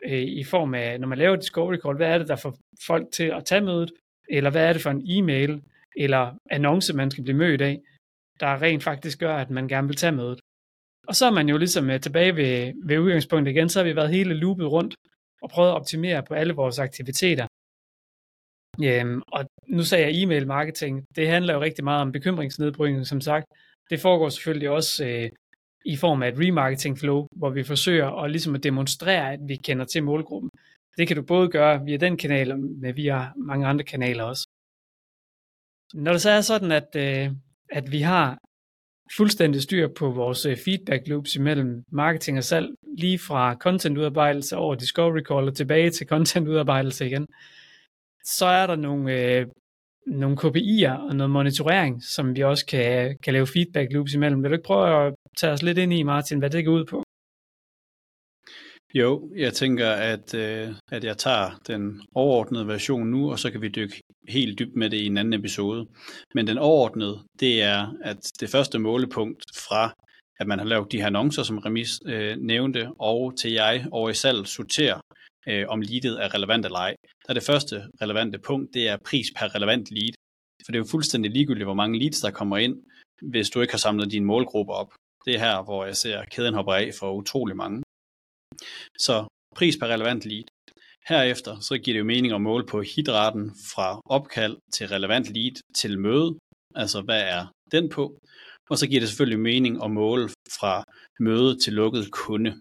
øh, 0.05 0.23
i 0.23 0.44
form 0.44 0.75
af, 0.75 1.01
når 1.01 1.09
man 1.09 1.18
laver 1.18 1.37
discovery 1.37 1.77
call, 1.77 1.97
hvad 1.97 2.09
er 2.09 2.18
det, 2.18 2.29
der 2.29 2.37
får 2.37 2.57
folk 2.87 3.12
til 3.12 3.25
at 3.25 3.44
tage 3.44 3.61
mødet, 3.61 3.92
eller 4.29 4.51
hvad 4.51 4.66
er 4.66 4.73
det 4.73 4.83
for 4.83 4.90
en 4.90 5.03
e-mail, 5.07 5.62
eller 5.97 6.35
annonce, 6.51 6.97
man 6.97 7.11
skal 7.11 7.25
blive 7.25 7.37
mødt 7.37 7.61
af, 7.61 7.81
der 8.40 8.62
rent 8.62 8.83
faktisk 8.83 9.18
gør, 9.18 9.37
at 9.37 9.51
man 9.51 9.68
gerne 9.68 9.87
vil 9.87 9.97
tage 9.97 10.12
mødet. 10.12 10.40
Og 11.09 11.14
så 11.14 11.27
er 11.27 11.31
man 11.31 11.49
jo 11.49 11.57
ligesom 11.57 11.90
øh, 11.90 12.01
tilbage 12.01 12.37
ved, 12.37 12.73
ved 12.85 12.99
udgangspunktet 12.99 13.53
igen, 13.53 13.68
så 13.68 13.79
har 13.79 13.85
vi 13.85 13.97
været 13.97 14.11
hele 14.11 14.35
loopet 14.35 14.66
rundt 14.71 14.94
og 15.42 15.51
prøvet 15.51 15.68
at 15.68 15.75
optimere 15.75 16.23
på 16.23 16.35
alle 16.35 16.53
vores 16.53 16.79
aktiviteter. 16.79 17.47
Øhm, 18.85 19.23
og 19.33 19.51
nu 19.69 19.83
sagde 19.83 20.05
jeg 20.05 20.23
e-mail 20.23 20.47
marketing. 20.47 21.07
Det 21.17 21.29
handler 21.29 21.55
jo 21.55 21.61
rigtig 21.61 21.85
meget 21.85 22.03
om 22.03 22.12
bekymringsnedbrydning, 22.12 23.07
som 23.07 23.21
sagt. 23.21 23.47
Det 23.91 24.01
foregår 24.01 24.29
selvfølgelig 24.29 24.71
også 24.71 25.05
øh, 25.05 25.31
i 25.85 25.97
form 25.97 26.23
af 26.23 26.29
et 26.29 26.38
remarketing 26.38 26.99
flow, 26.99 27.27
hvor 27.37 27.51
vi 27.51 27.62
forsøger 27.62 28.23
at, 28.23 28.31
ligesom 28.31 28.55
at 28.55 28.62
demonstrere, 28.62 29.33
at 29.33 29.41
vi 29.49 29.57
kender 29.57 29.85
til 29.85 30.03
målgruppen. 30.03 30.51
Det 30.99 31.09
kan 31.09 31.17
du 31.17 31.23
både 31.23 31.49
gøre 31.49 31.85
via 31.85 31.97
den 31.97 32.17
kanal, 32.17 32.59
men 32.59 32.97
via 32.97 33.29
mange 33.37 33.67
andre 33.67 33.85
kanaler 33.85 34.25
også. 34.25 34.49
Når 35.95 36.12
det 36.12 36.23
så 36.23 36.31
er 36.31 36.41
sådan, 36.41 36.73
at, 36.73 36.97
øh, 36.97 37.31
at 37.71 37.93
vi 37.93 38.01
har 38.01 38.38
fuldstændig 39.17 39.62
styr 39.62 39.88
på 39.88 40.11
vores 40.11 40.47
øh, 40.47 40.57
feedback 40.64 41.09
loops 41.09 41.37
imellem 41.37 41.85
marketing 41.93 42.38
og 42.38 42.45
salg, 42.45 42.69
lige 42.99 43.19
fra 43.19 43.55
content-udarbejdelse 43.55 44.57
over 44.57 44.75
discovery 44.75 45.21
call 45.21 45.49
og 45.49 45.57
tilbage 45.57 45.91
til 45.91 46.07
content-udarbejdelse 46.07 47.07
igen, 47.07 47.27
så 48.37 48.47
er 48.47 48.67
der 48.67 48.77
nogle, 48.77 49.12
øh, 49.12 49.47
nogle 50.07 50.37
KPI'er 50.41 50.97
og 51.09 51.17
noget 51.17 51.31
monitorering, 51.31 52.05
som 52.05 52.37
vi 52.37 52.43
også 52.43 52.67
kan, 52.67 53.19
kan 53.23 53.33
lave 53.33 53.47
feedback 53.47 53.93
loops 53.93 54.14
imellem. 54.14 54.43
Vil 54.43 54.51
du 54.51 54.55
ikke 54.55 54.67
prøve 54.67 55.07
at 55.07 55.14
tage 55.38 55.53
os 55.53 55.62
lidt 55.62 55.79
ind 55.79 55.93
i, 55.93 56.03
Martin, 56.03 56.38
hvad 56.38 56.51
det 56.51 56.64
går 56.64 56.73
ud 56.73 56.85
på? 56.85 57.03
Jo, 58.95 59.31
jeg 59.37 59.53
tænker, 59.53 59.91
at, 59.91 60.35
øh, 60.35 60.69
at 60.93 61.05
jeg 61.05 61.19
tager 61.19 61.51
den 61.67 62.03
overordnede 62.14 62.69
version 62.69 63.07
nu, 63.07 63.31
og 63.31 63.38
så 63.38 63.51
kan 63.51 63.62
vi 63.62 63.69
dykke 63.69 64.01
helt 64.29 64.59
dybt 64.59 64.77
med 64.77 64.91
det 64.91 64.97
i 64.97 65.07
en 65.07 65.19
anden 65.19 65.41
episode. 65.41 65.87
Men 66.35 66.47
den 66.47 66.59
overordnede, 66.59 67.19
det 67.41 67.62
er, 67.62 67.95
at 68.05 68.33
det 68.41 68.51
første 68.51 68.79
målepunkt 68.79 69.45
fra, 69.69 69.93
at 70.41 70.47
man 70.47 70.59
har 70.59 70.67
lavet 70.67 70.93
de 70.93 70.99
her 70.99 71.07
annoncer, 71.07 71.43
som 71.43 71.59
Remis 71.59 72.01
øh, 72.07 72.37
nævnte, 72.37 72.91
og 72.99 73.33
til 73.41 73.53
jeg 73.53 73.87
over 73.91 74.11
i 74.11 74.14
salg 74.14 74.47
sorterer, 74.47 75.01
øh, 75.51 75.65
om 75.69 75.81
leadet 75.81 76.25
er 76.25 76.35
relevant 76.35 76.65
eller 76.65 76.79
ej. 76.79 76.95
Der 77.25 77.31
er 77.31 77.35
det 77.35 77.43
første 77.51 77.77
relevante 78.03 78.39
punkt, 78.39 78.75
det 78.75 78.89
er 78.89 78.97
pris 78.97 79.27
per 79.37 79.55
relevant 79.55 79.91
lead. 79.91 80.15
For 80.65 80.73
det 80.73 80.79
er 80.79 80.85
jo 80.85 80.95
fuldstændig 80.95 81.31
ligegyldigt, 81.31 81.67
hvor 81.67 81.81
mange 81.83 81.99
leads, 81.99 82.21
der 82.21 82.31
kommer 82.31 82.57
ind, 82.57 82.77
hvis 83.23 83.51
du 83.51 83.61
ikke 83.61 83.73
har 83.73 83.79
samlet 83.79 84.11
dine 84.11 84.27
målgrupper 84.27 84.75
op. 84.75 84.93
Det 85.25 85.35
er 85.35 85.39
her, 85.39 85.63
hvor 85.63 85.85
jeg 85.85 85.97
ser 85.97 86.25
kæden 86.25 86.55
hopper 86.55 86.75
af 86.75 86.91
for 86.99 87.13
utrolig 87.13 87.57
mange. 87.57 87.83
Så 88.99 89.27
pris 89.57 89.77
per 89.77 89.87
relevant 89.87 90.25
lead. 90.27 90.45
Herefter 91.09 91.61
så 91.61 91.79
giver 91.79 91.95
det 91.95 91.99
jo 91.99 92.05
mening 92.05 92.33
at 92.35 92.41
måle 92.41 92.67
på 92.67 92.81
hitraten 92.81 93.51
fra 93.73 94.01
opkald 94.05 94.57
til 94.75 94.89
relevant 94.89 95.29
lead 95.35 95.57
til 95.75 95.99
møde. 95.99 96.39
Altså 96.75 97.03
hvad 97.03 97.23
er 97.23 97.47
den 97.73 97.89
på? 97.89 98.19
Og 98.71 98.79
så 98.79 98.87
giver 98.89 99.01
det 99.01 99.09
selvfølgelig 99.09 99.41
mening 99.41 99.85
at 99.85 99.91
måle 99.91 100.29
fra 100.61 100.85
møde 101.21 101.59
til 101.63 101.73
lukket 101.73 102.11
kunde. 102.11 102.61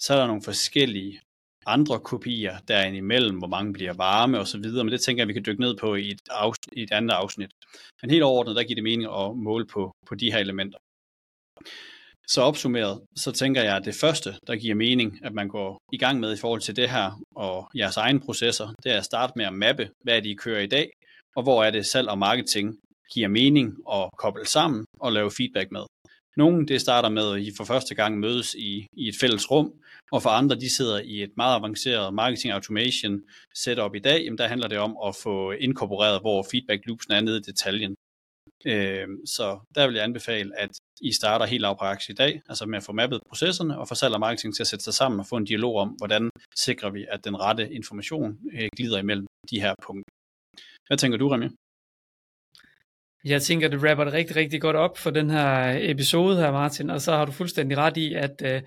Så 0.00 0.14
er 0.14 0.18
der 0.18 0.26
nogle 0.26 0.42
forskellige 0.42 1.20
andre 1.68 2.00
kopier 2.00 2.58
derimellem, 2.68 3.38
hvor 3.38 3.48
mange 3.48 3.72
bliver 3.72 3.92
varme 3.92 4.38
osv., 4.38 4.60
men 4.60 4.88
det 4.88 5.00
tænker 5.00 5.20
jeg, 5.20 5.28
vi 5.28 5.32
kan 5.32 5.44
dykke 5.46 5.60
ned 5.60 5.76
på 5.76 5.94
i 5.94 6.08
et, 6.08 6.20
afsnit, 6.30 6.78
i 6.78 6.82
et 6.82 6.92
andet 6.92 7.14
afsnit. 7.14 7.50
Men 8.02 8.10
helt 8.10 8.22
overordnet, 8.22 8.56
der 8.56 8.62
giver 8.62 8.74
det 8.74 8.84
mening 8.84 9.10
at 9.20 9.36
måle 9.36 9.66
på, 9.66 9.92
på 10.08 10.14
de 10.14 10.32
her 10.32 10.38
elementer. 10.38 10.78
Så 12.26 12.42
opsummeret, 12.42 13.00
så 13.16 13.32
tænker 13.32 13.62
jeg, 13.62 13.76
at 13.76 13.84
det 13.84 13.94
første, 13.94 14.34
der 14.46 14.56
giver 14.56 14.74
mening, 14.74 15.18
at 15.24 15.32
man 15.34 15.48
går 15.48 15.78
i 15.92 15.98
gang 15.98 16.20
med 16.20 16.32
i 16.32 16.40
forhold 16.40 16.60
til 16.60 16.76
det 16.76 16.90
her 16.90 17.20
og 17.36 17.70
jeres 17.76 17.96
egne 17.96 18.20
processer, 18.20 18.68
det 18.84 18.92
er 18.92 18.98
at 18.98 19.04
starte 19.04 19.32
med 19.36 19.44
at 19.44 19.52
mappe, 19.52 19.90
hvad 20.04 20.22
de 20.22 20.30
I 20.30 20.34
kører 20.34 20.60
i 20.60 20.66
dag, 20.66 20.90
og 21.36 21.42
hvor 21.42 21.64
er 21.64 21.70
det 21.70 21.86
salg 21.86 22.08
og 22.08 22.18
marketing 22.18 22.78
giver 23.12 23.28
mening 23.28 23.76
at 23.92 24.10
koble 24.18 24.46
sammen 24.46 24.84
og 25.00 25.12
lave 25.12 25.30
feedback 25.30 25.70
med. 25.72 25.84
Nogle 26.38 26.66
det 26.66 26.80
starter 26.80 27.08
med, 27.08 27.34
at 27.34 27.40
I 27.40 27.50
for 27.56 27.64
første 27.64 27.94
gang 27.94 28.18
mødes 28.18 28.54
i, 28.54 28.86
i 28.92 29.08
et 29.08 29.14
fælles 29.20 29.50
rum, 29.50 29.72
og 30.12 30.22
for 30.22 30.30
andre 30.30 30.56
de 30.56 30.70
sidder 30.76 30.98
i 31.00 31.22
et 31.22 31.32
meget 31.36 31.56
avanceret 31.56 32.14
marketing 32.14 32.52
automation 32.52 33.22
setup 33.54 33.94
i 33.94 33.98
dag. 33.98 34.24
Jamen 34.24 34.38
der 34.38 34.48
handler 34.48 34.68
det 34.68 34.78
om 34.78 34.96
at 35.06 35.16
få 35.16 35.50
inkorporeret, 35.50 36.20
hvor 36.20 36.46
feedback 36.50 36.86
loopsen 36.86 37.12
er 37.12 37.20
nede 37.20 37.38
i 37.38 37.40
detaljen. 37.50 37.94
Øh, 38.66 39.08
så 39.26 39.58
der 39.74 39.86
vil 39.86 39.94
jeg 39.94 40.04
anbefale, 40.04 40.50
at 40.58 40.70
I 41.00 41.12
starter 41.12 41.46
helt 41.46 41.60
lavpraktisk 41.60 42.10
i 42.10 42.12
dag, 42.22 42.42
altså 42.48 42.66
med 42.66 42.78
at 42.78 42.84
få 42.84 42.92
mappet 42.92 43.20
processerne 43.28 43.78
og 43.78 43.88
få 43.88 43.94
salg 43.94 44.14
og 44.14 44.20
marketing 44.20 44.54
til 44.54 44.62
at 44.62 44.66
sætte 44.66 44.84
sig 44.84 44.94
sammen 44.94 45.20
og 45.20 45.26
få 45.26 45.36
en 45.36 45.44
dialog 45.44 45.76
om, 45.76 45.88
hvordan 45.88 46.30
sikrer 46.56 46.90
vi, 46.90 47.06
at 47.08 47.24
den 47.24 47.40
rette 47.40 47.72
information 47.72 48.38
øh, 48.52 48.68
glider 48.76 48.98
imellem 48.98 49.26
de 49.50 49.60
her 49.60 49.74
punkter. 49.86 50.12
Hvad 50.86 50.98
tænker 50.98 51.18
du, 51.18 51.28
Remy? 51.28 51.48
Jeg 53.28 53.42
tænker, 53.42 53.68
det 53.68 53.90
rapper 53.90 54.04
det 54.04 54.12
rigtig, 54.12 54.36
rigtig 54.36 54.60
godt 54.60 54.76
op 54.76 54.98
for 54.98 55.10
den 55.10 55.30
her 55.30 55.76
episode 55.80 56.36
her, 56.36 56.52
Martin, 56.52 56.90
og 56.90 57.00
så 57.00 57.12
har 57.12 57.24
du 57.24 57.32
fuldstændig 57.32 57.78
ret 57.78 57.96
i, 57.96 58.14
at 58.14 58.42
øh, 58.44 58.62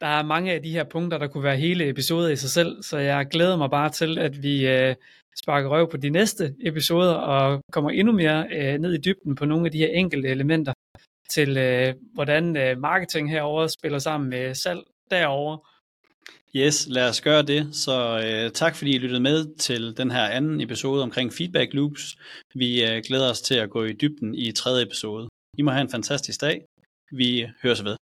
der 0.00 0.06
er 0.06 0.22
mange 0.22 0.52
af 0.52 0.62
de 0.62 0.70
her 0.70 0.84
punkter, 0.84 1.18
der 1.18 1.26
kunne 1.26 1.44
være 1.44 1.56
hele 1.56 1.88
episoder 1.88 2.28
i 2.28 2.36
sig 2.36 2.50
selv, 2.50 2.82
så 2.82 2.98
jeg 2.98 3.26
glæder 3.26 3.56
mig 3.56 3.70
bare 3.70 3.90
til, 3.90 4.18
at 4.18 4.42
vi 4.42 4.66
øh, 4.68 4.94
sparker 5.42 5.68
røv 5.68 5.90
på 5.90 5.96
de 5.96 6.10
næste 6.10 6.54
episoder 6.60 7.14
og 7.14 7.60
kommer 7.72 7.90
endnu 7.90 8.12
mere 8.12 8.46
øh, 8.52 8.78
ned 8.78 8.94
i 8.94 9.00
dybden 9.00 9.34
på 9.34 9.44
nogle 9.44 9.66
af 9.66 9.72
de 9.72 9.78
her 9.78 9.88
enkelte 9.88 10.28
elementer 10.28 10.72
til, 11.30 11.56
øh, 11.56 11.94
hvordan 12.14 12.56
øh, 12.56 12.78
marketing 12.78 13.30
herover 13.30 13.66
spiller 13.66 13.98
sammen 13.98 14.30
med 14.30 14.54
salg 14.54 14.80
derovre. 15.10 15.58
Yes, 16.56 16.86
lad 16.90 17.08
os 17.08 17.20
gøre 17.20 17.42
det. 17.42 17.76
Så 17.76 18.20
øh, 18.24 18.50
tak 18.52 18.76
fordi 18.76 18.94
I 18.94 18.98
lyttede 18.98 19.20
med 19.20 19.56
til 19.56 19.96
den 19.96 20.10
her 20.10 20.22
anden 20.22 20.60
episode 20.60 21.02
omkring 21.02 21.32
feedback 21.32 21.74
loops. 21.74 22.16
Vi 22.54 22.84
øh, 22.84 23.02
glæder 23.06 23.30
os 23.30 23.40
til 23.40 23.54
at 23.54 23.70
gå 23.70 23.84
i 23.84 23.92
dybden 23.92 24.34
i 24.34 24.52
tredje 24.52 24.84
episode. 24.84 25.28
I 25.58 25.62
må 25.62 25.70
have 25.70 25.82
en 25.82 25.90
fantastisk 25.90 26.40
dag. 26.40 26.64
Vi 27.12 27.46
høres 27.62 27.84
ved. 27.84 27.96